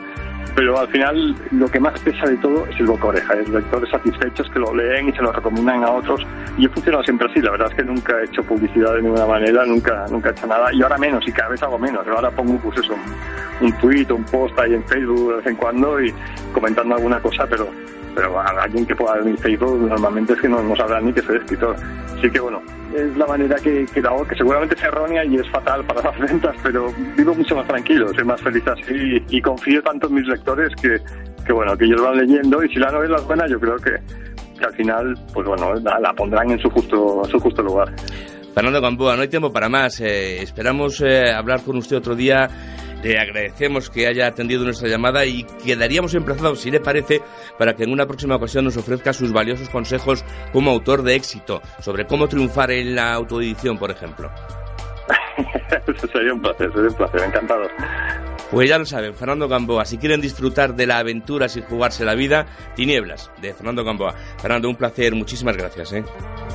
pero 0.55 0.79
al 0.79 0.87
final 0.89 1.35
lo 1.51 1.67
que 1.67 1.79
más 1.79 1.99
pesa 2.01 2.25
de 2.25 2.37
todo 2.37 2.65
es 2.67 2.79
el 2.79 2.87
boca 2.87 3.07
oreja, 3.07 3.33
es 3.33 3.49
lectores 3.49 3.89
satisfechos 3.89 4.49
que 4.49 4.59
lo 4.59 4.73
leen 4.73 5.09
y 5.09 5.11
se 5.13 5.21
lo 5.21 5.31
recomiendan 5.31 5.83
a 5.83 5.91
otros. 5.91 6.25
Y 6.57 6.65
he 6.65 6.69
funcionado 6.69 7.03
siempre 7.03 7.29
así, 7.29 7.41
la 7.41 7.51
verdad 7.51 7.69
es 7.69 7.75
que 7.75 7.83
nunca 7.83 8.19
he 8.19 8.25
hecho 8.25 8.43
publicidad 8.43 8.95
de 8.95 9.01
ninguna 9.01 9.25
manera, 9.25 9.65
nunca, 9.65 10.05
nunca 10.09 10.29
he 10.29 10.31
hecho 10.31 10.47
nada, 10.47 10.73
y 10.73 10.81
ahora 10.81 10.97
menos, 10.97 11.27
y 11.27 11.31
cada 11.31 11.49
vez 11.49 11.63
hago 11.63 11.77
menos. 11.77 12.07
Ahora 12.07 12.31
pongo 12.31 12.57
pues 12.59 12.79
eso, 12.79 12.93
un, 12.93 13.67
un 13.67 13.77
tweet, 13.79 14.07
un 14.11 14.23
post 14.25 14.57
ahí 14.59 14.73
en 14.73 14.83
Facebook 14.83 15.29
de 15.29 15.35
vez 15.37 15.45
en 15.47 15.55
cuando 15.55 16.01
y 16.01 16.13
comentando 16.53 16.95
alguna 16.95 17.19
cosa, 17.19 17.45
pero 17.47 17.69
pero 18.19 18.37
alguien 18.37 18.85
que 18.85 18.93
pueda 18.93 19.15
ver 19.15 19.37
Facebook 19.37 19.79
normalmente 19.79 20.33
es 20.33 20.41
que 20.41 20.49
no, 20.49 20.61
no 20.61 20.75
sabrá 20.75 20.99
ni 20.99 21.13
que 21.13 21.21
soy 21.21 21.37
escritor. 21.37 21.73
Así 22.17 22.29
que 22.29 22.39
bueno, 22.41 22.61
es 22.93 23.15
la 23.15 23.25
manera 23.25 23.55
que, 23.63 23.85
que 23.85 24.01
hago, 24.01 24.27
que 24.27 24.35
seguramente 24.35 24.75
es 24.75 24.83
errónea 24.83 25.23
y 25.23 25.37
es 25.37 25.49
fatal 25.49 25.85
para 25.85 26.01
las 26.01 26.19
ventas, 26.29 26.53
pero 26.61 26.91
vivo 27.15 27.33
mucho 27.33 27.55
más 27.55 27.65
tranquilo, 27.67 28.13
soy 28.13 28.25
más 28.25 28.41
feliz 28.41 28.67
así 28.67 29.23
y, 29.29 29.41
confío 29.41 29.81
tanto 29.83 30.07
en 30.07 30.15
mis 30.15 30.27
lectores 30.27 30.69
que, 30.81 30.97
que 31.45 31.53
bueno, 31.53 31.77
que 31.77 31.85
ellos 31.85 32.01
van 32.01 32.17
leyendo 32.17 32.61
y 32.61 32.67
si 32.67 32.75
la 32.75 32.91
novela 32.91 33.15
es 33.15 33.25
buena 33.25 33.47
yo 33.47 33.57
creo 33.57 33.77
que, 33.77 33.91
que 34.57 34.65
al 34.65 34.73
final, 34.73 35.17
pues 35.33 35.47
bueno, 35.47 35.73
la, 35.75 36.13
pondrán 36.13 36.51
en 36.51 36.59
su 36.59 36.69
justo, 36.69 37.21
su 37.23 37.39
justo 37.39 37.63
lugar. 37.63 37.87
Fernando 38.53 38.81
Gamboa, 38.81 39.15
no 39.15 39.21
hay 39.21 39.29
tiempo 39.29 39.53
para 39.53 39.69
más. 39.69 40.01
Eh, 40.01 40.41
esperamos 40.41 40.99
eh, 40.99 41.31
hablar 41.31 41.61
con 41.63 41.77
usted 41.77 41.95
otro 41.95 42.15
día 42.15 42.49
le 43.03 43.19
agradecemos 43.19 43.89
que 43.89 44.07
haya 44.07 44.27
atendido 44.27 44.63
nuestra 44.63 44.89
llamada 44.89 45.25
y 45.25 45.43
quedaríamos 45.63 46.13
emplazados, 46.13 46.61
si 46.61 46.71
le 46.71 46.79
parece, 46.79 47.21
para 47.57 47.75
que 47.75 47.83
en 47.83 47.91
una 47.91 48.05
próxima 48.05 48.35
ocasión 48.35 48.65
nos 48.65 48.77
ofrezca 48.77 49.13
sus 49.13 49.31
valiosos 49.31 49.69
consejos 49.69 50.23
como 50.51 50.71
autor 50.71 51.03
de 51.03 51.15
éxito 51.15 51.61
sobre 51.79 52.05
cómo 52.05 52.27
triunfar 52.27 52.71
en 52.71 52.95
la 52.95 53.13
autoedición, 53.13 53.77
por 53.77 53.91
ejemplo. 53.91 54.29
sería 56.11 56.33
un 56.33 56.41
placer, 56.41 56.71
sería 56.71 56.89
un 56.89 56.95
placer, 56.95 57.21
encantado. 57.23 57.67
Pues 58.51 58.69
ya 58.69 58.77
lo 58.77 58.85
saben, 58.85 59.13
Fernando 59.13 59.47
Gamboa, 59.47 59.85
si 59.85 59.97
quieren 59.97 60.21
disfrutar 60.21 60.75
de 60.75 60.87
la 60.87 60.97
aventura 60.97 61.47
sin 61.47 61.63
jugarse 61.63 62.03
la 62.03 62.15
vida, 62.15 62.47
Tinieblas, 62.75 63.31
de 63.41 63.53
Fernando 63.53 63.83
Gamboa. 63.83 64.13
Fernando, 64.41 64.69
un 64.69 64.75
placer, 64.75 65.13
muchísimas 65.13 65.55
gracias. 65.55 65.93
¿eh? 65.93 66.03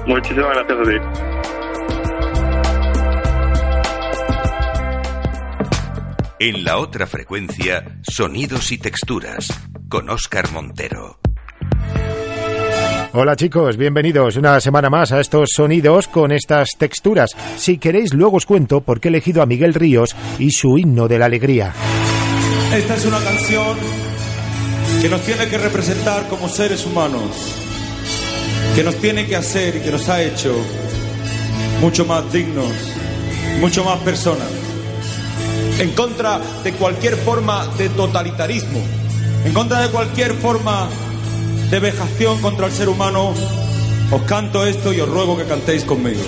Muchísimas 0.06 0.56
gracias 0.56 0.78
a 0.78 0.82
ti. 0.82 2.03
En 6.40 6.64
la 6.64 6.78
otra 6.78 7.06
frecuencia, 7.06 8.00
sonidos 8.02 8.72
y 8.72 8.78
texturas, 8.78 9.46
con 9.88 10.10
Óscar 10.10 10.50
Montero. 10.50 11.20
Hola 13.12 13.36
chicos, 13.36 13.76
bienvenidos 13.76 14.34
una 14.34 14.60
semana 14.60 14.90
más 14.90 15.12
a 15.12 15.20
estos 15.20 15.50
sonidos 15.54 16.08
con 16.08 16.32
estas 16.32 16.70
texturas. 16.76 17.30
Si 17.56 17.78
queréis, 17.78 18.12
luego 18.12 18.38
os 18.38 18.46
cuento 18.46 18.80
por 18.80 18.98
qué 18.98 19.08
he 19.08 19.10
elegido 19.10 19.42
a 19.42 19.46
Miguel 19.46 19.74
Ríos 19.74 20.16
y 20.40 20.50
su 20.50 20.76
himno 20.76 21.06
de 21.06 21.20
la 21.20 21.26
alegría. 21.26 21.72
Esta 22.74 22.96
es 22.96 23.06
una 23.06 23.20
canción 23.20 23.78
que 25.00 25.08
nos 25.08 25.20
tiene 25.20 25.46
que 25.46 25.58
representar 25.58 26.26
como 26.26 26.48
seres 26.48 26.84
humanos, 26.84 27.30
que 28.74 28.82
nos 28.82 28.96
tiene 28.96 29.24
que 29.26 29.36
hacer 29.36 29.76
y 29.76 29.80
que 29.82 29.92
nos 29.92 30.08
ha 30.08 30.20
hecho 30.20 30.52
mucho 31.80 32.04
más 32.04 32.32
dignos, 32.32 32.72
mucho 33.60 33.84
más 33.84 34.00
personas 34.00 34.63
en 35.78 35.90
contra 35.92 36.40
de 36.62 36.72
cualquier 36.72 37.16
forma 37.16 37.66
de 37.78 37.88
totalitarismo, 37.88 38.80
en 39.44 39.52
contra 39.52 39.80
de 39.80 39.88
cualquier 39.88 40.34
forma 40.34 40.88
de 41.70 41.78
vejación 41.80 42.40
contra 42.40 42.66
el 42.66 42.72
ser 42.72 42.88
humano, 42.88 43.34
os 44.10 44.22
canto 44.22 44.64
esto 44.66 44.92
y 44.92 45.00
os 45.00 45.08
ruego 45.08 45.36
que 45.36 45.44
cantéis 45.44 45.84
conmigo. 45.84 46.20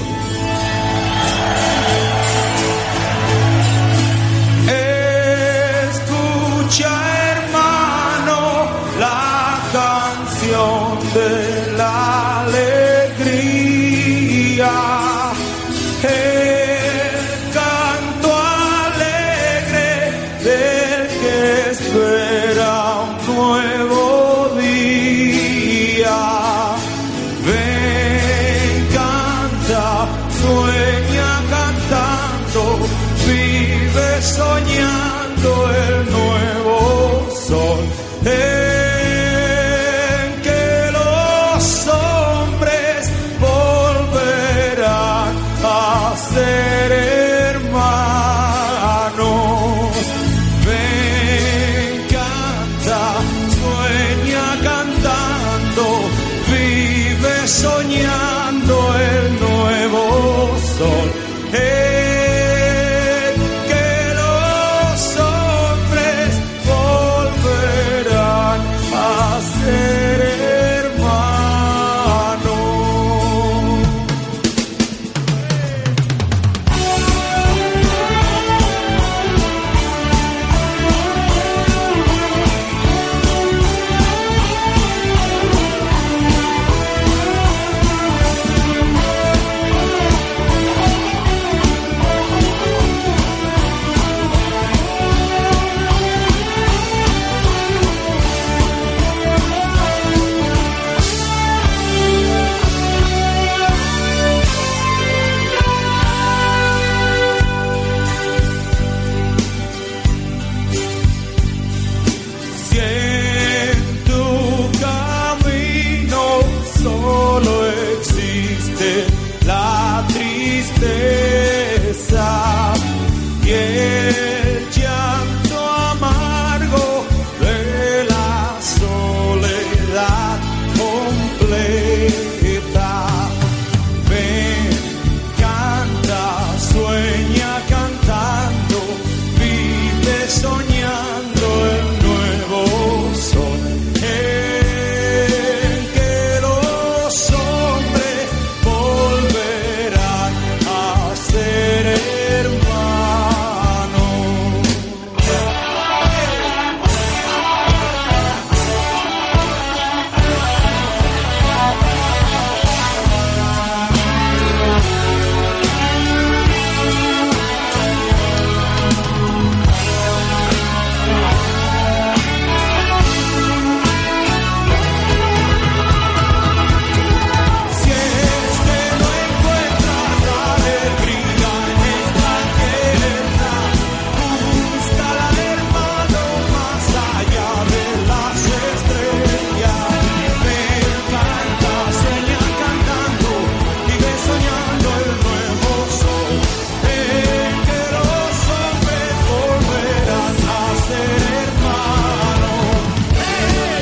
Escucha, 5.89 6.91
hermano, 7.33 8.67
la 8.99 9.61
canción 9.73 10.99
de 11.15 11.46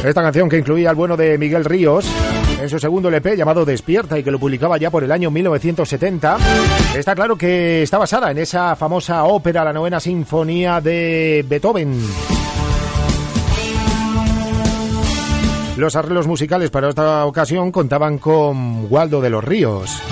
Esta 0.05 0.21
canción 0.21 0.51
que 0.51 0.59
incluía 0.59 0.91
al 0.91 0.97
bueno 0.97 1.17
de 1.17 1.39
Miguel 1.39 1.65
Ríos 1.65 2.07
en 2.61 2.69
su 2.69 2.79
segundo 2.79 3.09
LP 3.09 3.39
llamado 3.39 3.65
Despierta 3.65 4.19
y 4.19 4.23
que 4.23 4.31
lo 4.31 4.39
publicaba 4.39 4.77
ya 4.77 4.91
por 4.91 5.03
el 5.03 5.11
año 5.11 5.31
1970, 5.31 6.37
está 6.95 7.15
claro 7.15 7.37
que 7.37 7.83
está 7.83 7.97
basada 7.97 8.31
en 8.31 8.37
esa 8.37 8.77
famosa 8.77 9.25
ópera, 9.25 9.65
la 9.65 9.73
novena 9.73 9.99
sinfonía 10.01 10.83
de 10.83 11.43
Beethoven. 11.49 11.99
Los 15.79 15.97
arreglos 15.97 16.27
musicales 16.27 16.69
para 16.69 16.91
esta 16.91 17.25
ocasión 17.25 17.73
contaban 17.73 18.19
con 18.19 18.87
Waldo 18.91 19.23
de 19.23 19.31
los 19.31 19.43
Ríos. 19.43 20.03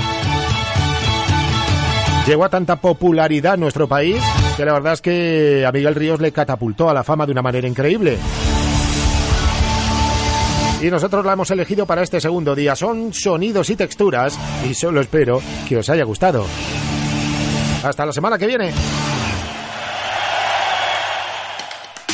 Llegó 2.26 2.46
a 2.46 2.48
tanta 2.48 2.76
popularidad 2.76 3.55
en 3.55 3.61
nuestro 3.61 3.87
país 3.87 4.16
que 4.57 4.64
la 4.64 4.72
verdad 4.72 4.94
es 4.94 5.02
que 5.02 5.66
a 5.66 5.72
Miguel 5.72 5.94
Ríos 5.94 6.18
le 6.18 6.33
catapultó 6.33 6.88
a 6.88 6.94
la 6.94 7.05
fama 7.05 7.26
de 7.26 7.33
una 7.33 7.42
manera 7.42 7.68
increíble 7.68 8.16
y 10.83 10.90
nosotros 10.90 11.25
la 11.25 11.35
hemos 11.35 11.51
elegido 11.51 11.87
para 11.87 12.03
este 12.03 12.21
segundo 12.21 12.55
día. 12.55 12.75
Son 12.75 13.14
sonidos 13.14 13.71
y 13.71 13.77
texturas 13.77 14.37
y 14.68 14.75
solo 14.75 15.01
espero 15.01 15.40
que 15.68 15.79
os 15.79 15.88
haya 15.88 16.05
gustado. 16.05 16.45
Hasta 17.85 18.05
la 18.05 18.12
semana 18.12 18.37
que 18.37 18.47
viene. 18.47 18.73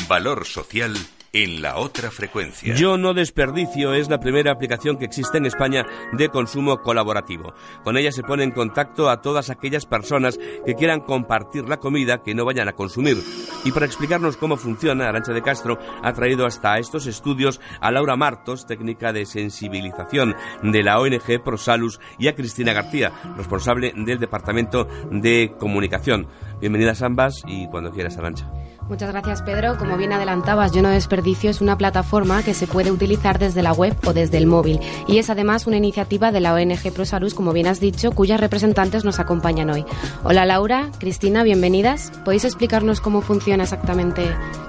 Valor 0.06 0.46
social 0.46 0.94
en 1.32 1.62
la 1.62 1.76
otra 1.76 2.10
frecuencia. 2.10 2.74
Yo 2.74 2.96
no 2.96 3.14
desperdicio 3.14 3.94
es 3.94 4.08
la 4.08 4.20
primera 4.20 4.52
aplicación 4.52 4.96
que 4.96 5.04
existe 5.04 5.38
en 5.38 5.46
España 5.46 5.86
de 6.12 6.28
consumo 6.28 6.78
colaborativo. 6.78 7.52
Con 7.84 7.96
ella 7.96 8.12
se 8.12 8.22
pone 8.22 8.44
en 8.44 8.50
contacto 8.50 9.10
a 9.10 9.20
todas 9.20 9.50
aquellas 9.50 9.86
personas 9.86 10.38
que 10.64 10.74
quieran 10.74 11.00
compartir 11.00 11.68
la 11.68 11.78
comida 11.78 12.22
que 12.22 12.34
no 12.34 12.44
vayan 12.44 12.68
a 12.68 12.72
consumir. 12.72 13.18
Y 13.64 13.72
para 13.72 13.86
explicarnos 13.86 14.36
cómo 14.36 14.56
funciona, 14.56 15.08
Arancha 15.08 15.32
de 15.32 15.42
Castro 15.42 15.78
ha 16.02 16.12
traído 16.12 16.46
hasta 16.46 16.78
estos 16.78 17.06
estudios 17.06 17.60
a 17.80 17.90
Laura 17.90 18.16
Martos, 18.16 18.66
técnica 18.66 19.12
de 19.12 19.26
sensibilización 19.26 20.34
de 20.62 20.82
la 20.82 20.98
ONG 20.98 21.42
Prosalus, 21.44 22.00
y 22.18 22.28
a 22.28 22.34
Cristina 22.34 22.72
García, 22.72 23.12
responsable 23.36 23.92
del 23.94 24.18
Departamento 24.18 24.86
de 25.10 25.54
Comunicación. 25.58 26.28
Bienvenidas 26.60 27.02
ambas 27.02 27.42
y 27.46 27.68
cuando 27.68 27.90
quieras, 27.90 28.16
Arancha. 28.18 28.50
Muchas 28.88 29.10
gracias, 29.10 29.42
Pedro. 29.42 29.76
Como 29.76 29.98
bien 29.98 30.14
adelantabas, 30.14 30.72
Yo 30.72 30.80
no 30.80 30.88
desperdicio 30.88 31.50
es 31.50 31.60
una 31.60 31.76
plataforma 31.76 32.42
que 32.42 32.54
se 32.54 32.66
puede 32.66 32.90
utilizar 32.90 33.38
desde 33.38 33.62
la 33.62 33.74
web 33.74 33.94
o 34.06 34.14
desde 34.14 34.38
el 34.38 34.46
móvil. 34.46 34.80
Y 35.06 35.18
es 35.18 35.28
además 35.28 35.66
una 35.66 35.76
iniciativa 35.76 36.32
de 36.32 36.40
la 36.40 36.54
ONG 36.54 36.90
ProSalus, 36.94 37.34
como 37.34 37.52
bien 37.52 37.66
has 37.66 37.80
dicho, 37.80 38.12
cuyas 38.12 38.40
representantes 38.40 39.04
nos 39.04 39.20
acompañan 39.20 39.68
hoy. 39.68 39.84
Hola, 40.24 40.46
Laura, 40.46 40.90
Cristina, 40.98 41.42
bienvenidas. 41.42 42.10
¿Podéis 42.24 42.46
explicarnos 42.46 43.02
cómo 43.02 43.20
funciona 43.20 43.64
exactamente 43.64 44.22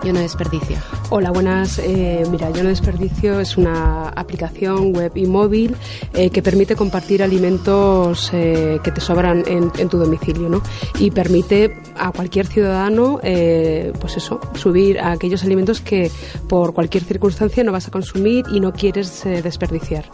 Yo 0.03 0.11
no 0.11 0.19
desperdicio? 0.19 0.75
Hola, 1.11 1.31
buenas. 1.31 1.79
Eh, 1.79 2.25
mira, 2.29 2.49
Yo 2.51 2.63
no 2.63 2.69
desperdicio 2.69 3.39
es 3.39 3.55
una 3.55 4.09
aplicación 4.09 4.93
web 4.93 5.13
y 5.15 5.27
móvil 5.27 5.77
eh, 6.13 6.29
que 6.29 6.41
permite 6.41 6.75
compartir 6.75 7.23
alimentos 7.23 8.31
eh, 8.33 8.79
que 8.83 8.91
te 8.91 8.99
sobran 8.99 9.45
en, 9.47 9.71
tu 9.89 9.97
domicilio, 9.97 10.49
¿no? 10.49 10.61
Y 10.99 11.11
permite 11.11 11.77
a 11.97 12.11
cualquier 12.11 12.47
ciudadano, 12.47 13.19
pues 13.21 14.08
pues 14.09 14.23
eso, 14.23 14.39
subir 14.55 14.99
a 14.99 15.11
aquellos 15.11 15.43
alimentos 15.43 15.81
que 15.81 16.09
por 16.47 16.73
cualquier 16.73 17.03
circunstancia 17.03 17.63
no 17.63 17.71
vas 17.71 17.87
a 17.89 17.91
consumir 17.91 18.43
y 18.51 18.59
no 18.59 18.73
quieres 18.73 19.23
eh, 19.27 19.43
desperdiciar. 19.43 20.05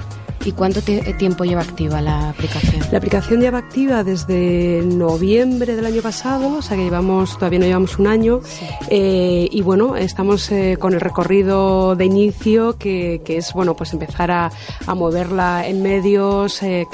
¿Y 0.45 0.51
cuánto 0.51 0.81
tiempo 0.81 1.43
lleva 1.43 1.63
activa 1.63 2.01
la 2.01 2.29
aplicación? 2.29 2.84
La 2.91 2.99
aplicación 2.99 3.41
lleva 3.41 3.58
activa 3.58 4.03
desde 4.03 4.84
noviembre 4.86 5.75
del 5.75 5.86
año 5.88 6.03
pasado, 6.03 6.58
o 6.58 6.62
sea 6.62 6.77
que 6.77 6.84
llevamos 6.84 7.36
todavía 7.38 7.60
no 7.60 7.65
llevamos 7.65 7.97
un 7.97 8.05
año. 8.05 8.41
Eh, 8.89 9.47
y 9.51 9.62
bueno, 9.63 9.95
estamos 9.95 10.51
eh, 10.51 10.77
con 10.79 10.93
el 10.93 11.01
recorrido 11.01 11.95
de 11.95 12.05
inicio 12.05 12.77
que, 12.77 13.21
es 13.27 13.53
bueno 13.53 13.75
pues 13.75 13.91
empezar 13.93 14.29
a, 14.29 14.51
moverla 14.95 15.67
en 15.67 15.81
medios, 15.81 16.60
que, 16.60 16.86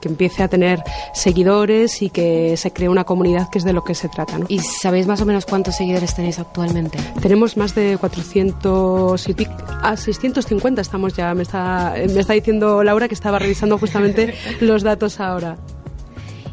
que, 0.00 0.08
empiece 0.08 0.42
a 0.44 0.48
tener 0.48 0.82
seguidores 1.12 2.00
y 2.02 2.08
que 2.08 2.56
se 2.56 2.72
cree 2.72 2.88
una 2.88 3.04
comunidad 3.04 3.50
que 3.50 3.58
es 3.58 3.64
de 3.64 3.72
lo 3.72 3.82
que 3.82 3.94
se 3.94 4.08
trata. 4.08 4.38
¿Y 4.48 4.60
sabéis 4.60 5.08
más 5.08 5.20
o 5.20 5.26
menos 5.26 5.44
cuántos 5.44 5.74
seguidores 5.74 6.14
tenéis 6.14 6.38
actualmente? 6.38 6.98
Tenemos 7.20 7.56
más 7.56 7.74
de 7.74 7.98
400 7.98 9.28
y 9.28 9.34
a 9.82 9.96
650 9.96 10.80
estamos 10.80 11.14
ya, 11.14 11.34
me 11.34 11.42
está, 11.42 11.94
me 11.96 12.20
está 12.20 12.32
diciendo 12.34 12.82
Laura 12.92 13.08
que 13.08 13.14
estaba 13.14 13.38
revisando 13.38 13.78
justamente 13.78 14.34
los 14.60 14.82
datos 14.82 15.18
ahora 15.18 15.56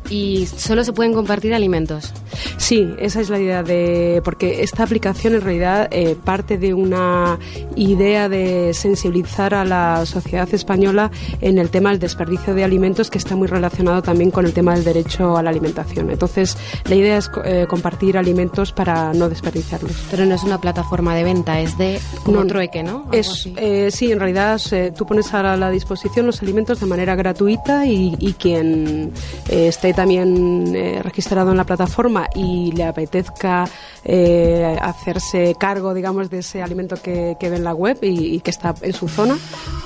y 0.10 0.46
solo 0.46 0.86
se 0.86 0.94
pueden 0.94 1.14
compartir 1.14 1.54
alimentos. 1.54 2.14
Sí, 2.58 2.94
esa 3.00 3.22
es 3.22 3.30
la 3.30 3.40
idea 3.40 3.64
de 3.64 4.22
porque 4.24 4.64
esta 4.64 4.84
aplicación 4.84 5.36
en 5.36 5.42
realidad 5.42 5.88
eh, 5.92 6.16
parte 6.24 6.58
de 6.58 6.74
una 6.74 7.40
idea 7.76 8.30
de 8.30 8.74
sensibilizar 8.74 9.54
a 9.54 9.66
la 9.66 10.06
sociedad 10.06 10.52
española 10.54 11.12
en 11.42 11.58
el 11.58 11.70
tema 11.70 11.92
del 11.92 12.00
desperdicio 12.00 12.54
de 12.54 12.64
alimentos 12.64 13.10
que 13.10 13.18
está 13.18 13.36
muy 13.36 13.48
relacionado 13.48 14.02
también 14.02 14.32
con 14.32 14.46
el 14.46 14.54
tema 14.54 14.74
del 14.74 14.84
derecho 14.84 15.38
a 15.38 15.44
la 15.44 15.50
alimentación. 15.50 16.10
Entonces, 16.10 16.58
la 16.86 16.96
idea 16.96 17.18
es 17.18 17.30
eh, 17.46 17.66
compartir 17.70 18.18
alimentos 18.18 18.72
para 18.72 19.14
no 19.14 19.30
desperdiciarlos. 19.30 20.08
Pero 20.12 20.26
no 20.26 20.36
es 20.36 20.44
una 20.44 20.60
plataforma 20.60 21.16
de 21.16 21.24
venta, 21.24 21.60
es 21.60 21.78
de 21.78 22.00
como 22.24 22.46
trueque, 22.46 22.84
¿no? 22.84 23.08
Es, 23.12 23.50
eh, 23.56 23.90
sí, 23.92 24.12
en 24.12 24.20
realidad 24.20 24.60
tú 24.96 25.06
pones 25.06 25.34
a 25.34 25.56
la 25.56 25.70
disposición 25.70 26.26
los 26.26 26.42
alimentos 26.42 26.80
de 26.80 26.86
manera 26.86 27.16
gratuita 27.16 27.86
y, 27.86 28.16
y 28.20 28.34
quien 28.34 29.12
esté 29.50 29.94
también 29.94 30.76
eh, 30.76 31.02
registrado 31.04 31.52
en 31.52 31.58
la 31.58 31.64
plataforma 31.64 32.29
y 32.36 32.72
le 32.72 32.84
apetezca 32.84 33.66
eh, 34.04 34.78
hacerse 34.82 35.56
cargo, 35.60 35.94
digamos, 35.94 36.30
de 36.30 36.40
ese 36.40 36.62
alimento 36.62 36.96
que, 37.02 37.36
ve 37.40 37.56
en 37.56 37.64
la 37.64 37.74
web 37.74 37.98
y, 38.02 38.40
que 38.42 38.52
está 38.52 38.76
en 38.82 38.94
su 38.94 39.08
zona, 39.08 39.38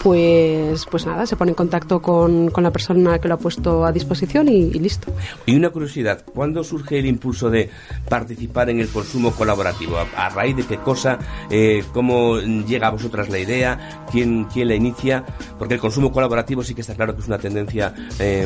pues, 0.02 0.86
pues 0.90 1.06
nada, 1.06 1.26
se 1.26 1.36
pone 1.36 1.52
en 1.52 1.56
contacto 1.56 2.02
con, 2.02 2.52
la 2.56 2.72
persona 2.72 3.20
que 3.20 3.28
lo 3.28 3.36
ha 3.36 3.38
puesto 3.38 3.86
a 3.86 3.92
disposición 3.92 4.48
y, 4.48 4.72
listo. 4.74 5.12
Y 5.46 5.56
una 5.56 5.70
curiosidad, 5.70 6.24
¿cuándo 6.34 6.64
surge 6.64 7.00
el 7.00 7.06
impulso 7.06 7.50
de 7.50 7.70
participar 8.10 8.70
en 8.70 8.80
el 8.80 8.90
consumo 8.90 9.32
colaborativo? 9.32 9.98
¿A, 10.16 10.30
raíz 10.30 10.56
de 10.56 10.64
qué 10.64 10.78
cosa? 10.78 11.20
Eh, 11.50 11.84
¿Cómo 11.94 12.40
llega 12.40 12.88
a 12.88 12.92
vosotras 12.92 13.30
la 13.30 13.40
idea? 13.40 14.06
¿Quién, 14.12 14.46
¿Quién 14.46 14.68
la 14.68 14.76
inicia? 14.76 15.24
Porque 15.58 15.76
el 15.76 15.80
consumo 15.80 16.12
colaborativo 16.12 16.64
sí 16.64 16.74
que 16.74 16.82
está 16.82 16.96
claro 16.96 17.16
que 17.16 17.22
es 17.22 17.28
una 17.28 17.38
tendencia 17.38 17.94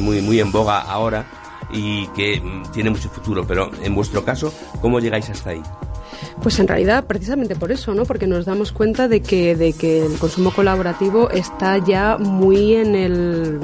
muy, 0.01 0.21
muy 0.21 0.39
en 0.39 0.51
boga 0.51 0.81
ahora 0.81 1.25
y 1.71 2.07
que 2.07 2.39
mm, 2.39 2.71
tiene 2.71 2.89
mucho 2.89 3.09
futuro. 3.09 3.45
Pero 3.47 3.69
en 3.81 3.95
vuestro 3.95 4.23
caso, 4.23 4.53
¿cómo 4.81 4.99
llegáis 4.99 5.29
hasta 5.29 5.51
ahí? 5.51 5.61
Pues 6.41 6.59
en 6.59 6.67
realidad 6.67 7.05
precisamente 7.05 7.55
por 7.55 7.71
eso, 7.71 7.93
¿no? 7.93 8.05
Porque 8.05 8.27
nos 8.27 8.45
damos 8.45 8.71
cuenta 8.71 9.07
de 9.07 9.21
que, 9.21 9.55
de 9.55 9.73
que 9.73 10.05
el 10.05 10.17
consumo 10.17 10.51
colaborativo 10.51 11.29
está 11.29 11.77
ya 11.77 12.17
muy 12.17 12.75
en 12.75 12.95
el 12.95 13.59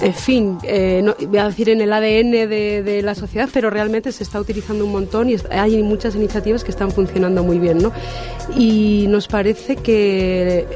en 0.00 0.14
fin, 0.14 0.58
eh, 0.64 1.00
no, 1.04 1.14
voy 1.28 1.38
a 1.38 1.46
decir 1.46 1.68
en 1.68 1.80
el 1.80 1.92
ADN 1.92 2.32
de, 2.32 2.82
de, 2.82 3.02
la 3.02 3.14
sociedad, 3.14 3.48
pero 3.52 3.70
realmente 3.70 4.10
se 4.10 4.24
está 4.24 4.40
utilizando 4.40 4.84
un 4.84 4.90
montón 4.90 5.30
y 5.30 5.36
hay 5.48 5.80
muchas 5.80 6.16
iniciativas 6.16 6.64
que 6.64 6.72
están 6.72 6.90
funcionando 6.90 7.44
muy 7.44 7.60
bien, 7.60 7.78
¿no? 7.78 7.92
Y 8.56 9.06
nos 9.08 9.28
parece 9.28 9.76
que 9.76 10.66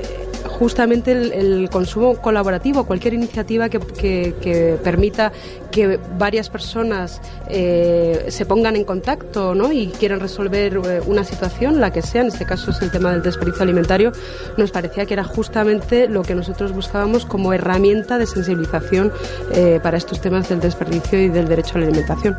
justamente 0.59 1.13
el, 1.13 1.69
consumo 1.71 2.17
colaborativo, 2.17 2.85
cualquier 2.85 3.15
iniciativa 3.15 3.69
que, 3.69 3.79
que, 3.79 4.79
permita 4.83 5.33
que 5.71 5.99
varias 6.19 6.49
personas 6.49 7.21
eh, 7.49 8.27
se 8.29 8.47
pongan 8.47 8.77
en 8.77 8.85
contacto 8.85 9.55
¿no? 9.55 9.73
y 9.73 9.89
quieran 9.89 10.21
resolver 10.21 10.81
eh, 10.85 11.01
una 11.07 11.25
situación, 11.25 11.81
la 11.81 11.93
que 11.93 12.03
sea, 12.03 12.23
en 12.23 12.29
este 12.29 12.47
caso 12.47 12.71
es 12.71 12.81
el 12.81 12.91
tema 12.91 13.13
del 13.13 13.23
desperdicio 13.23 13.63
alimentario, 13.63 14.13
nos 14.57 14.71
parecía 14.71 15.05
que 15.05 15.15
era 15.15 15.25
justamente 15.25 16.09
lo 16.09 16.23
que 16.23 16.35
nosotros 16.35 16.73
buscábamos 16.73 17.27
como 17.27 17.53
herramienta 17.53 18.17
de 18.19 18.27
sensibilización 18.27 19.13
eh, 19.53 19.81
para 19.83 19.99
estos 19.99 20.21
temas 20.21 20.49
del 20.49 20.61
desperdicio 20.61 21.21
y 21.21 21.29
del 21.29 21.49
derecho 21.49 21.77
a 21.77 21.81
la 21.81 21.87
alimentación. 21.87 22.37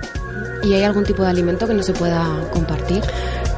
¿Y 0.64 0.74
hay 0.74 0.84
algún 0.84 1.04
tipo 1.04 1.22
de 1.22 1.30
alimento 1.30 1.68
que 1.68 1.74
no 1.76 1.84
se 1.84 1.94
pueda 1.94 2.26
compartir? 2.52 3.02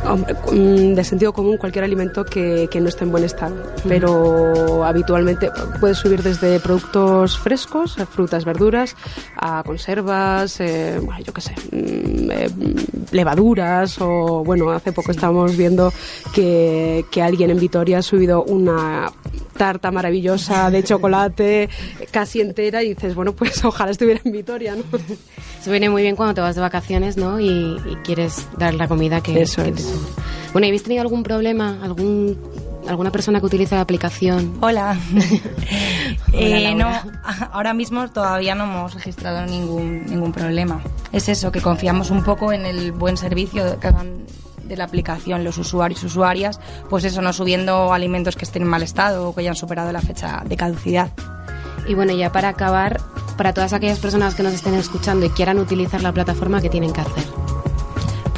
Mm, 0.04 0.94
de 0.96 1.04
sentido 1.04 1.34
común 1.34 1.58
cualquier 1.58 1.84
alimento 1.84 2.24
que, 2.24 2.68
que, 2.72 2.80
no 2.80 2.88
esté 2.88 3.04
en 3.04 3.12
buen 3.12 3.24
estado, 3.24 3.56
pero 3.88 4.84
habitualmente 4.86 5.52
puede 5.80 5.94
subir 5.94 6.24
desde 6.24 6.60
productos 6.60 7.38
frescos, 7.38 7.98
frutas, 8.10 8.46
verduras, 8.46 8.96
a 9.36 9.62
conservas, 9.64 10.60
eh, 10.62 11.00
bueno, 11.04 11.22
yo 11.22 11.34
qué 11.34 11.42
sé, 11.42 11.54
mm, 11.72 12.32
eh, 12.32 12.50
levaduras 13.12 13.98
o 14.00 14.44
bueno, 14.44 14.72
hace 14.72 14.94
poco 14.94 15.12
estábamos 15.12 15.56
viendo 15.58 15.92
que, 16.34 17.06
que 17.12 17.22
alguien 17.22 17.50
en 17.50 17.60
Vitoria 17.60 18.00
ha 18.00 18.02
subido 18.02 18.44
una 18.44 19.12
tarta 19.60 19.92
maravillosa 19.92 20.72
de 20.72 20.82
chocolate 20.84 21.70
casi 22.12 22.40
entera 22.40 22.82
y 22.82 22.94
dices, 22.94 23.14
bueno, 23.14 23.34
pues 23.36 23.64
ojalá 23.66 23.92
estuviera 23.92 24.22
en 24.24 24.32
Vitoria, 24.32 24.74
¿no? 24.74 24.84
Se 25.62 25.70
viene 25.70 25.90
muy 25.90 26.02
bien 26.02 26.16
cuando 26.16 26.34
te 26.34 26.40
vas 26.40 26.56
de 26.56 26.62
vacaciones, 26.62 27.18
¿no? 27.18 27.42
Y, 27.42 27.78
quieres 28.06 28.48
dar 28.58 28.74
la 28.74 28.88
comida 28.88 29.22
que, 29.22 29.42
Eso 29.42 29.62
que 29.62 29.72
es. 29.72 29.94
Bueno, 30.54 30.66
¿habéis 30.66 30.84
tenido 30.84 31.02
algún 31.02 31.24
problema? 31.24 31.78
¿Algún 31.84 32.40
alguna 32.88 33.12
persona 33.12 33.42
que 33.42 33.48
utiliza 33.48 33.76
la 33.76 33.82
aplicación? 33.82 34.58
Hola. 34.62 34.98
eh, 36.34 36.74
no, 36.74 36.90
ahora 37.52 37.74
mismo 37.74 38.08
todavía 38.10 38.56
no 38.56 38.64
hemos 38.64 38.94
registrado 38.94 39.46
ningún, 39.46 40.06
ningún 40.06 40.32
problema. 40.32 40.82
Es 41.12 41.28
eso, 41.28 41.52
que 41.52 41.60
confiamos 41.60 42.12
un 42.12 42.24
poco 42.24 42.54
en 42.54 42.66
el 42.66 42.94
buen 42.94 43.18
servicio 43.18 43.78
que 43.78 43.88
hagan 43.88 44.26
de 44.70 44.78
la 44.78 44.86
aplicación 44.86 45.44
los 45.44 45.58
usuarios 45.58 46.04
y 46.04 46.06
usuarias, 46.06 46.60
pues 46.90 47.04
eso, 47.04 47.22
no 47.22 47.34
subiendo 47.34 47.92
alimentos 47.92 48.38
que 48.38 48.46
estén 48.46 48.62
en 48.62 48.70
mal 48.70 48.84
estado 48.84 49.28
o 49.28 49.36
que 49.36 49.42
hayan 49.42 49.56
superado 49.56 49.92
la 49.92 50.02
fecha 50.02 50.44
de 50.46 50.56
caducidad. 50.56 51.10
Y 51.88 51.96
bueno, 51.96 52.14
ya 52.14 52.32
para 52.32 52.50
acabar, 52.50 53.02
para 53.36 53.54
todas 53.54 53.74
aquellas 53.74 54.00
personas 54.00 54.36
que 54.36 54.44
nos 54.44 54.54
estén 54.54 54.76
escuchando 54.76 55.26
y 55.26 55.30
quieran 55.30 55.60
utilizar 55.60 56.02
la 56.02 56.14
plataforma, 56.14 56.62
¿qué 56.62 56.70
tienen 56.70 56.94
que 56.94 57.02
hacer? 57.02 57.59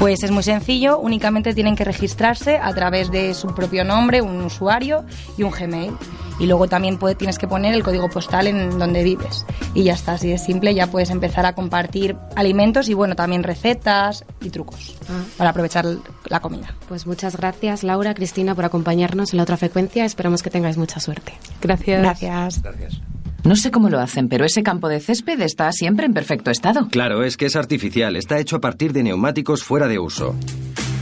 Pues 0.02 0.24
es 0.24 0.32
muy 0.32 0.42
sencillo, 0.42 0.98
únicamente 0.98 1.54
tienen 1.54 1.76
que 1.76 1.84
registrarse 1.84 2.56
a 2.56 2.74
través 2.74 3.12
de 3.12 3.34
su 3.34 3.54
propio 3.54 3.84
nombre, 3.84 4.20
un 4.20 4.42
usuario 4.42 5.04
y 5.38 5.44
un 5.44 5.52
Gmail. 5.52 5.92
Y 6.40 6.46
luego 6.46 6.66
también 6.66 6.98
tienes 7.16 7.38
que 7.38 7.46
poner 7.46 7.72
el 7.72 7.84
código 7.84 8.10
postal 8.10 8.48
en 8.48 8.80
donde 8.80 9.04
vives. 9.04 9.46
Y 9.74 9.84
ya 9.84 9.92
está, 9.92 10.14
así 10.14 10.28
de 10.28 10.38
simple, 10.38 10.74
ya 10.74 10.88
puedes 10.88 11.10
empezar 11.10 11.46
a 11.46 11.54
compartir 11.54 12.16
alimentos 12.34 12.88
y 12.88 12.94
bueno, 12.94 13.14
también 13.14 13.44
recetas 13.44 14.24
y 14.40 14.50
trucos 14.50 14.96
ah. 15.08 15.22
para 15.36 15.50
aprovechar 15.50 15.86
la 16.28 16.40
comida. 16.40 16.74
Pues 16.88 17.06
muchas 17.06 17.36
gracias 17.36 17.84
Laura, 17.84 18.12
Cristina, 18.12 18.56
por 18.56 18.64
acompañarnos 18.64 19.32
en 19.32 19.36
la 19.36 19.44
otra 19.44 19.56
frecuencia. 19.56 20.04
Esperamos 20.04 20.42
que 20.42 20.50
tengáis 20.50 20.78
mucha 20.78 20.98
suerte. 20.98 21.32
Gracias. 21.60 22.02
Gracias. 22.02 22.60
Gracias. 22.60 23.21
No 23.44 23.56
sé 23.56 23.72
cómo 23.72 23.90
lo 23.90 23.98
hacen, 23.98 24.28
pero 24.28 24.44
ese 24.44 24.62
campo 24.62 24.88
de 24.88 25.00
césped 25.00 25.40
está 25.40 25.70
siempre 25.72 26.06
en 26.06 26.14
perfecto 26.14 26.50
estado. 26.50 26.88
Claro, 26.90 27.24
es 27.24 27.36
que 27.36 27.46
es 27.46 27.56
artificial, 27.56 28.14
está 28.14 28.38
hecho 28.38 28.56
a 28.56 28.60
partir 28.60 28.92
de 28.92 29.02
neumáticos 29.02 29.64
fuera 29.64 29.88
de 29.88 29.98
uso. 29.98 30.36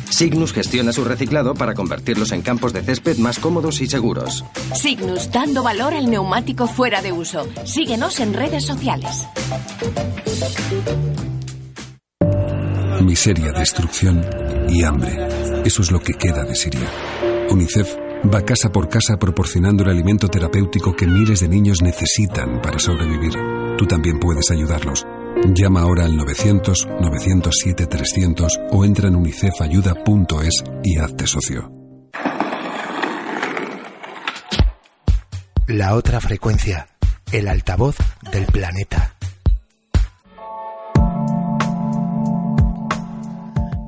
Signus 0.08 0.52
gestiona 0.52 0.92
su 0.92 1.04
reciclado 1.04 1.54
para 1.54 1.74
convertirlos 1.74 2.32
en 2.32 2.42
campos 2.42 2.72
de 2.72 2.82
césped 2.82 3.18
más 3.18 3.38
cómodos 3.38 3.80
y 3.80 3.86
seguros. 3.86 4.44
Signus, 4.74 5.30
dando 5.30 5.62
valor 5.62 5.94
al 5.94 6.10
neumático 6.10 6.66
fuera 6.66 7.02
de 7.02 7.12
uso. 7.12 7.46
Síguenos 7.64 8.18
en 8.20 8.34
redes 8.34 8.64
sociales. 8.64 9.26
Miseria, 13.02 13.52
destrucción 13.52 14.24
y 14.68 14.82
hambre. 14.82 15.28
Eso 15.64 15.82
es 15.82 15.90
lo 15.90 16.00
que 16.00 16.14
queda 16.14 16.44
de 16.44 16.54
Siria. 16.54 16.90
UNICEF 17.50 18.09
va 18.24 18.42
casa 18.42 18.70
por 18.70 18.88
casa 18.88 19.18
proporcionando 19.18 19.82
el 19.84 19.90
alimento 19.90 20.28
terapéutico 20.28 20.94
que 20.94 21.06
miles 21.06 21.40
de 21.40 21.48
niños 21.48 21.80
necesitan 21.82 22.60
para 22.60 22.78
sobrevivir. 22.78 23.32
Tú 23.78 23.86
también 23.86 24.20
puedes 24.20 24.50
ayudarlos. 24.50 25.06
Llama 25.54 25.80
ahora 25.80 26.04
al 26.04 26.18
900-907-300 26.18 28.68
o 28.72 28.84
entra 28.84 29.08
en 29.08 29.16
unicefayuda.es 29.16 30.62
y 30.84 30.98
hazte 30.98 31.26
socio. 31.26 31.72
La 35.66 35.94
otra 35.94 36.20
frecuencia, 36.20 36.88
el 37.32 37.48
altavoz 37.48 37.96
del 38.32 38.44
planeta. 38.46 39.14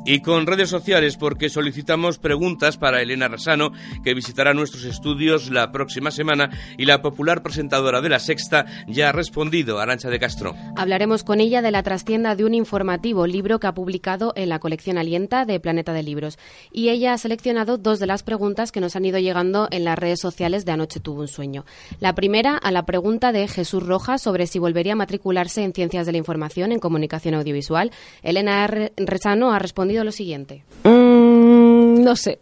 Y 0.04 0.20
con 0.20 0.46
redes 0.48 0.68
sociales, 0.68 1.16
porque 1.16 1.48
solicitamos 1.48 2.18
preguntas 2.18 2.76
para 2.76 3.00
Elena 3.00 3.28
Rasano, 3.28 3.70
que 4.02 4.14
visitará 4.14 4.52
nuestros 4.52 4.84
estudios 4.84 5.48
la 5.48 5.70
próxima 5.70 6.10
semana, 6.10 6.50
y 6.76 6.86
la 6.86 7.02
popular 7.02 7.44
presentadora 7.44 8.00
de 8.00 8.08
La 8.08 8.18
Sexta 8.18 8.66
ya 8.88 9.10
ha 9.10 9.12
respondido, 9.12 9.78
Arancha 9.78 10.10
de 10.10 10.18
Castro. 10.18 10.56
Hablaremos 10.76 11.22
con 11.22 11.38
ella 11.40 11.62
de 11.62 11.70
la 11.70 11.84
trastienda 11.84 12.34
de 12.34 12.44
un 12.44 12.52
informativo, 12.52 13.28
libro 13.28 13.60
que 13.60 13.68
ha 13.68 13.74
publicado 13.74 14.32
en 14.34 14.48
la 14.48 14.58
colección 14.58 14.98
Alienta 14.98 15.44
de 15.44 15.60
Planeta 15.60 15.92
de 15.92 16.02
Libros. 16.02 16.36
Y 16.72 16.88
ella 16.88 17.12
ha 17.12 17.18
seleccionado 17.18 17.78
dos 17.78 18.00
de 18.00 18.08
las 18.08 18.24
preguntas 18.24 18.72
que 18.72 18.80
nos 18.80 18.96
han 18.96 19.04
ido 19.04 19.20
llegando 19.20 19.68
en 19.70 19.84
las 19.84 19.96
redes 19.96 20.18
sociales 20.18 20.64
de 20.64 20.72
Anoche 20.72 20.98
tuvo 20.98 21.20
un 21.20 21.28
sueño. 21.28 21.64
La 22.00 22.16
primera, 22.16 22.56
a 22.56 22.72
la 22.72 22.84
pregunta 22.86 23.30
de 23.30 23.46
Jesús 23.46 23.84
Rojas 23.84 24.20
sobre 24.20 24.48
si 24.48 24.58
volvería 24.58 24.94
a 24.94 24.96
matricularse 24.96 25.62
en 25.62 25.72
Ciencias 25.72 26.06
de 26.06 26.12
la 26.12 26.18
Información 26.18 26.72
en 26.72 26.80
Comunicación 26.80 27.34
Audiovisual. 27.34 27.92
Elena 28.24 28.66
Rasano 28.96 29.52
ha 29.52 29.60
respondido 29.60 29.91
lo 30.04 30.12
siguiente. 30.12 30.64
Mm, 30.84 32.02
no 32.02 32.16
sé. 32.16 32.38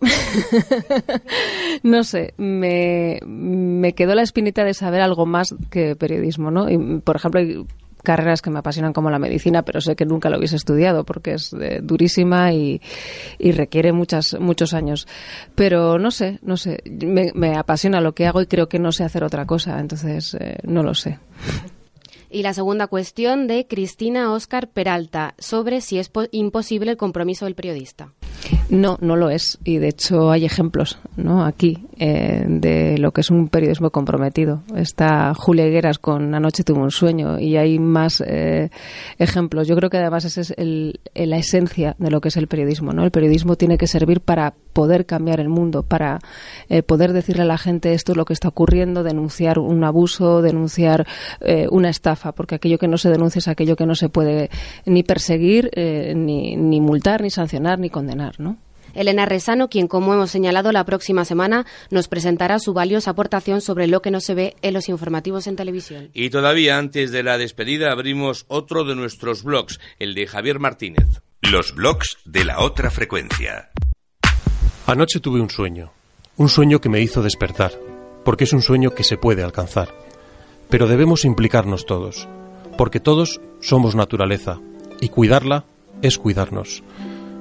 no 1.82 2.04
sé. 2.04 2.34
Me, 2.36 3.18
me 3.26 3.92
quedó 3.94 4.14
la 4.14 4.22
espinita 4.22 4.64
de 4.64 4.74
saber 4.74 5.00
algo 5.00 5.26
más 5.26 5.54
que 5.70 5.96
periodismo, 5.96 6.50
¿no? 6.50 6.70
Y, 6.70 7.00
por 7.00 7.16
ejemplo, 7.16 7.40
hay 7.40 7.64
carreras 8.02 8.42
que 8.42 8.50
me 8.50 8.58
apasionan 8.58 8.92
como 8.92 9.10
la 9.10 9.18
medicina, 9.18 9.62
pero 9.62 9.80
sé 9.80 9.96
que 9.96 10.06
nunca 10.06 10.30
lo 10.30 10.38
hubiese 10.38 10.56
estudiado 10.56 11.04
porque 11.04 11.34
es 11.34 11.52
eh, 11.52 11.80
durísima 11.82 12.52
y, 12.52 12.80
requiere 13.38 13.92
muchas, 13.92 14.36
muchos 14.40 14.74
años. 14.74 15.06
Pero 15.54 15.98
no 15.98 16.10
sé, 16.10 16.38
no 16.42 16.56
sé. 16.56 16.82
Me, 16.84 17.32
me, 17.34 17.56
apasiona 17.56 18.00
lo 18.00 18.14
que 18.14 18.26
hago 18.26 18.40
y 18.40 18.46
creo 18.46 18.68
que 18.68 18.78
no 18.78 18.92
sé 18.92 19.04
hacer 19.04 19.24
otra 19.24 19.46
cosa, 19.46 19.78
entonces 19.78 20.36
eh, 20.40 20.58
no 20.64 20.82
lo 20.82 20.94
sé. 20.94 21.18
Y 22.30 22.44
la 22.44 22.54
segunda 22.54 22.86
cuestión 22.86 23.48
de 23.48 23.66
Cristina 23.66 24.32
Oscar 24.32 24.68
Peralta 24.68 25.34
sobre 25.38 25.80
si 25.80 25.98
es 25.98 26.10
imposible 26.30 26.92
el 26.92 26.96
compromiso 26.96 27.44
del 27.44 27.56
periodista. 27.56 28.12
No, 28.68 28.98
no 29.00 29.16
lo 29.16 29.30
es. 29.30 29.58
Y 29.64 29.78
de 29.78 29.88
hecho 29.88 30.30
hay 30.30 30.44
ejemplos 30.44 30.98
¿no? 31.16 31.44
aquí 31.44 31.86
eh, 31.98 32.44
de 32.46 32.98
lo 32.98 33.12
que 33.12 33.20
es 33.20 33.30
un 33.30 33.48
periodismo 33.48 33.90
comprometido. 33.90 34.62
Está 34.76 35.34
Julia 35.34 35.66
Higueras 35.66 35.98
con 35.98 36.34
Anoche 36.34 36.64
tuvo 36.64 36.82
un 36.82 36.90
sueño 36.90 37.38
y 37.38 37.56
hay 37.56 37.78
más 37.78 38.22
eh, 38.26 38.70
ejemplos. 39.18 39.68
Yo 39.68 39.76
creo 39.76 39.90
que 39.90 39.98
además 39.98 40.24
esa 40.24 40.40
es 40.40 40.54
el, 40.56 41.00
la 41.14 41.36
esencia 41.36 41.96
de 41.98 42.10
lo 42.10 42.20
que 42.20 42.28
es 42.28 42.36
el 42.36 42.48
periodismo. 42.48 42.92
¿no? 42.92 43.04
El 43.04 43.10
periodismo 43.10 43.56
tiene 43.56 43.78
que 43.78 43.86
servir 43.86 44.20
para 44.20 44.54
poder 44.72 45.06
cambiar 45.06 45.40
el 45.40 45.48
mundo, 45.48 45.82
para 45.82 46.18
eh, 46.68 46.82
poder 46.82 47.12
decirle 47.12 47.42
a 47.42 47.46
la 47.46 47.58
gente 47.58 47.92
esto 47.92 48.12
es 48.12 48.18
lo 48.18 48.24
que 48.24 48.32
está 48.32 48.48
ocurriendo, 48.48 49.02
denunciar 49.02 49.58
un 49.58 49.84
abuso, 49.84 50.42
denunciar 50.42 51.06
eh, 51.40 51.66
una 51.70 51.90
estafa, 51.90 52.32
porque 52.32 52.54
aquello 52.54 52.78
que 52.78 52.88
no 52.88 52.96
se 52.96 53.10
denuncia 53.10 53.40
es 53.40 53.48
aquello 53.48 53.76
que 53.76 53.86
no 53.86 53.94
se 53.94 54.08
puede 54.08 54.50
ni 54.86 55.02
perseguir, 55.02 55.70
eh, 55.74 56.14
ni, 56.16 56.56
ni 56.56 56.80
multar, 56.80 57.22
ni 57.22 57.30
sancionar, 57.30 57.78
ni 57.78 57.90
condenar, 57.90 58.29
¿no? 58.38 58.58
Elena 58.94 59.26
Resano, 59.26 59.68
quien, 59.68 59.86
como 59.86 60.14
hemos 60.14 60.30
señalado, 60.30 60.72
la 60.72 60.84
próxima 60.84 61.24
semana 61.24 61.66
nos 61.90 62.08
presentará 62.08 62.58
su 62.58 62.72
valiosa 62.72 63.12
aportación 63.12 63.60
sobre 63.60 63.86
lo 63.86 64.02
que 64.02 64.10
no 64.10 64.20
se 64.20 64.34
ve 64.34 64.56
en 64.62 64.74
los 64.74 64.88
informativos 64.88 65.46
en 65.46 65.56
televisión. 65.56 66.10
Y 66.12 66.30
todavía 66.30 66.78
antes 66.78 67.12
de 67.12 67.22
la 67.22 67.38
despedida 67.38 67.92
abrimos 67.92 68.44
otro 68.48 68.84
de 68.84 68.96
nuestros 68.96 69.42
blogs, 69.42 69.80
el 69.98 70.14
de 70.14 70.26
Javier 70.26 70.58
Martínez. 70.58 71.22
Los 71.42 71.74
blogs 71.74 72.18
de 72.24 72.44
la 72.44 72.60
otra 72.60 72.90
frecuencia. 72.90 73.70
Anoche 74.86 75.20
tuve 75.20 75.40
un 75.40 75.50
sueño, 75.50 75.92
un 76.36 76.48
sueño 76.48 76.80
que 76.80 76.88
me 76.88 77.00
hizo 77.00 77.22
despertar, 77.22 77.72
porque 78.24 78.44
es 78.44 78.52
un 78.52 78.62
sueño 78.62 78.94
que 78.94 79.04
se 79.04 79.16
puede 79.16 79.42
alcanzar. 79.42 79.94
Pero 80.68 80.86
debemos 80.86 81.24
implicarnos 81.24 81.86
todos, 81.86 82.28
porque 82.76 83.00
todos 83.00 83.40
somos 83.60 83.94
naturaleza, 83.94 84.60
y 85.00 85.08
cuidarla 85.08 85.64
es 86.02 86.18
cuidarnos. 86.18 86.82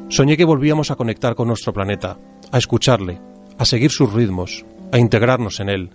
Soñé 0.10 0.38
que 0.38 0.45
volvíamos 0.45 0.91
a 0.91 0.95
conectar 0.95 1.36
con 1.36 1.47
nuestro 1.47 1.72
planeta, 1.72 2.18
a 2.51 2.57
escucharle, 2.57 3.22
a 3.57 3.66
seguir 3.66 3.91
sus 3.91 4.12
ritmos, 4.12 4.66
a 4.91 4.97
integrarnos 4.97 5.60
en 5.60 5.70
él, 5.70 5.91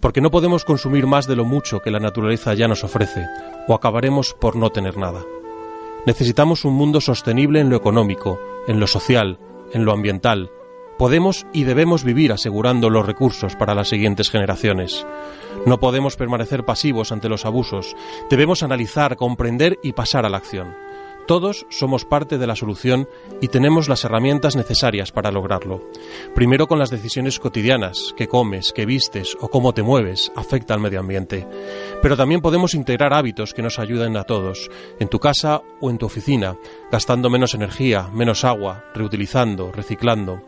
porque 0.00 0.20
no 0.20 0.30
podemos 0.30 0.64
consumir 0.64 1.06
más 1.06 1.26
de 1.26 1.36
lo 1.36 1.44
mucho 1.44 1.80
que 1.80 1.90
la 1.90 1.98
naturaleza 1.98 2.54
ya 2.54 2.68
nos 2.68 2.84
ofrece, 2.84 3.24
o 3.66 3.74
acabaremos 3.74 4.34
por 4.38 4.56
no 4.56 4.70
tener 4.70 4.96
nada. 4.96 5.22
Necesitamos 6.06 6.64
un 6.64 6.74
mundo 6.74 7.00
sostenible 7.00 7.60
en 7.60 7.70
lo 7.70 7.76
económico, 7.76 8.38
en 8.68 8.78
lo 8.78 8.86
social, 8.86 9.38
en 9.72 9.84
lo 9.84 9.92
ambiental, 9.92 10.50
Podemos 10.98 11.46
y 11.52 11.64
debemos 11.64 12.04
vivir 12.04 12.32
asegurando 12.32 12.88
los 12.88 13.04
recursos 13.04 13.54
para 13.54 13.74
las 13.74 13.88
siguientes 13.88 14.30
generaciones. 14.30 15.06
No 15.66 15.78
podemos 15.78 16.16
permanecer 16.16 16.64
pasivos 16.64 17.12
ante 17.12 17.28
los 17.28 17.44
abusos. 17.44 17.94
Debemos 18.30 18.62
analizar, 18.62 19.16
comprender 19.16 19.78
y 19.82 19.92
pasar 19.92 20.24
a 20.24 20.30
la 20.30 20.38
acción. 20.38 20.74
Todos 21.26 21.66
somos 21.70 22.04
parte 22.04 22.38
de 22.38 22.46
la 22.46 22.54
solución 22.54 23.08
y 23.40 23.48
tenemos 23.48 23.88
las 23.88 24.04
herramientas 24.04 24.54
necesarias 24.54 25.10
para 25.10 25.32
lograrlo. 25.32 25.82
Primero 26.36 26.68
con 26.68 26.78
las 26.78 26.90
decisiones 26.90 27.40
cotidianas, 27.40 28.14
qué 28.16 28.28
comes, 28.28 28.72
qué 28.72 28.86
vistes 28.86 29.36
o 29.40 29.48
cómo 29.48 29.74
te 29.74 29.82
mueves, 29.82 30.30
afecta 30.36 30.74
al 30.74 30.80
medio 30.80 31.00
ambiente. 31.00 31.44
Pero 32.00 32.16
también 32.16 32.40
podemos 32.40 32.74
integrar 32.74 33.12
hábitos 33.12 33.54
que 33.54 33.62
nos 33.62 33.80
ayuden 33.80 34.16
a 34.16 34.22
todos, 34.22 34.70
en 35.00 35.08
tu 35.08 35.18
casa 35.18 35.62
o 35.80 35.90
en 35.90 35.98
tu 35.98 36.06
oficina, 36.06 36.56
gastando 36.92 37.28
menos 37.28 37.54
energía, 37.54 38.08
menos 38.12 38.44
agua, 38.44 38.84
reutilizando, 38.94 39.72
reciclando. 39.72 40.42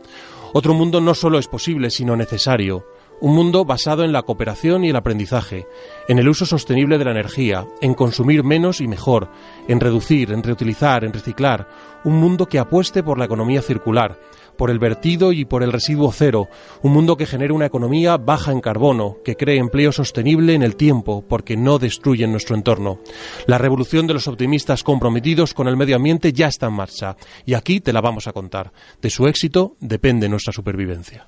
Otro 0.53 0.73
mundo 0.73 1.01
no 1.01 1.13
solo 1.13 1.39
es 1.39 1.47
posible, 1.49 1.89
sino 1.89 2.15
necesario 2.15 2.85
un 3.21 3.35
mundo 3.35 3.65
basado 3.65 4.03
en 4.03 4.11
la 4.11 4.23
cooperación 4.23 4.83
y 4.83 4.89
el 4.89 4.95
aprendizaje, 4.95 5.67
en 6.07 6.19
el 6.19 6.29
uso 6.29 6.45
sostenible 6.45 6.97
de 6.97 7.05
la 7.05 7.11
energía, 7.11 7.65
en 7.81 7.93
consumir 7.93 8.43
menos 8.43 8.81
y 8.81 8.87
mejor, 8.87 9.29
en 9.67 9.79
reducir, 9.79 10.31
en 10.31 10.43
reutilizar, 10.43 11.03
en 11.03 11.13
reciclar. 11.13 11.67
Un 12.03 12.15
mundo 12.15 12.45
que 12.45 12.59
apueste 12.59 13.03
por 13.03 13.17
la 13.17 13.25
economía 13.25 13.61
circular, 13.61 14.17
por 14.59 14.69
el 14.69 14.79
vertido 14.79 15.31
y 15.31 15.45
por 15.45 15.63
el 15.63 15.71
residuo 15.71 16.11
cero. 16.11 16.47
Un 16.81 16.93
mundo 16.93 17.15
que 17.17 17.25
genere 17.25 17.53
una 17.53 17.65
economía 17.65 18.17
baja 18.17 18.51
en 18.51 18.59
carbono, 18.59 19.17
que 19.23 19.35
cree 19.35 19.57
empleo 19.57 19.91
sostenible 19.91 20.53
en 20.53 20.63
el 20.63 20.75
tiempo, 20.75 21.23
porque 21.27 21.55
no 21.55 21.79
destruye 21.79 22.27
nuestro 22.27 22.55
entorno. 22.55 22.99
La 23.47 23.57
revolución 23.57 24.05
de 24.05 24.13
los 24.13 24.27
optimistas 24.27 24.83
comprometidos 24.83 25.53
con 25.53 25.67
el 25.67 25.77
medio 25.77 25.95
ambiente 25.95 26.33
ya 26.33 26.47
está 26.47 26.67
en 26.67 26.73
marcha, 26.73 27.15
y 27.45 27.53
aquí 27.53 27.79
te 27.79 27.93
la 27.93 28.01
vamos 28.01 28.27
a 28.27 28.33
contar. 28.33 28.71
De 29.01 29.09
su 29.09 29.27
éxito 29.27 29.75
depende 29.79 30.27
nuestra 30.27 30.53
supervivencia. 30.53 31.27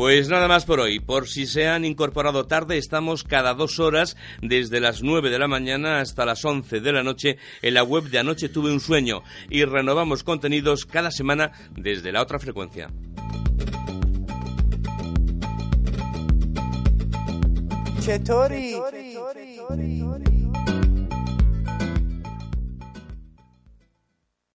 Pues 0.00 0.28
nada 0.28 0.46
más 0.46 0.64
por 0.66 0.80
hoy. 0.80 1.00
Por 1.00 1.26
si 1.26 1.46
se 1.46 1.68
han 1.68 1.84
incorporado 1.84 2.46
tarde, 2.46 2.76
estamos 2.76 3.24
cada 3.24 3.54
dos 3.54 3.78
horas 3.80 4.16
desde 4.42 4.80
las 4.80 5.02
nueve 5.02 5.30
de 5.30 5.38
la 5.38 5.48
mañana 5.48 6.00
hasta 6.00 6.26
las 6.26 6.44
once 6.44 6.80
de 6.80 6.92
la 6.92 7.02
noche 7.02 7.38
en 7.62 7.74
la 7.74 7.82
web 7.82 8.04
de 8.04 8.18
Anoche 8.18 8.48
Tuve 8.50 8.70
un 8.70 8.80
Sueño 8.80 9.22
y 9.48 9.64
renovamos 9.64 10.22
contenidos 10.22 10.84
cada 10.84 11.10
semana 11.10 11.52
desde 11.74 12.12
la 12.12 12.22
otra 12.22 12.38
frecuencia. 12.38 12.90
چطوری؟ 18.06 18.76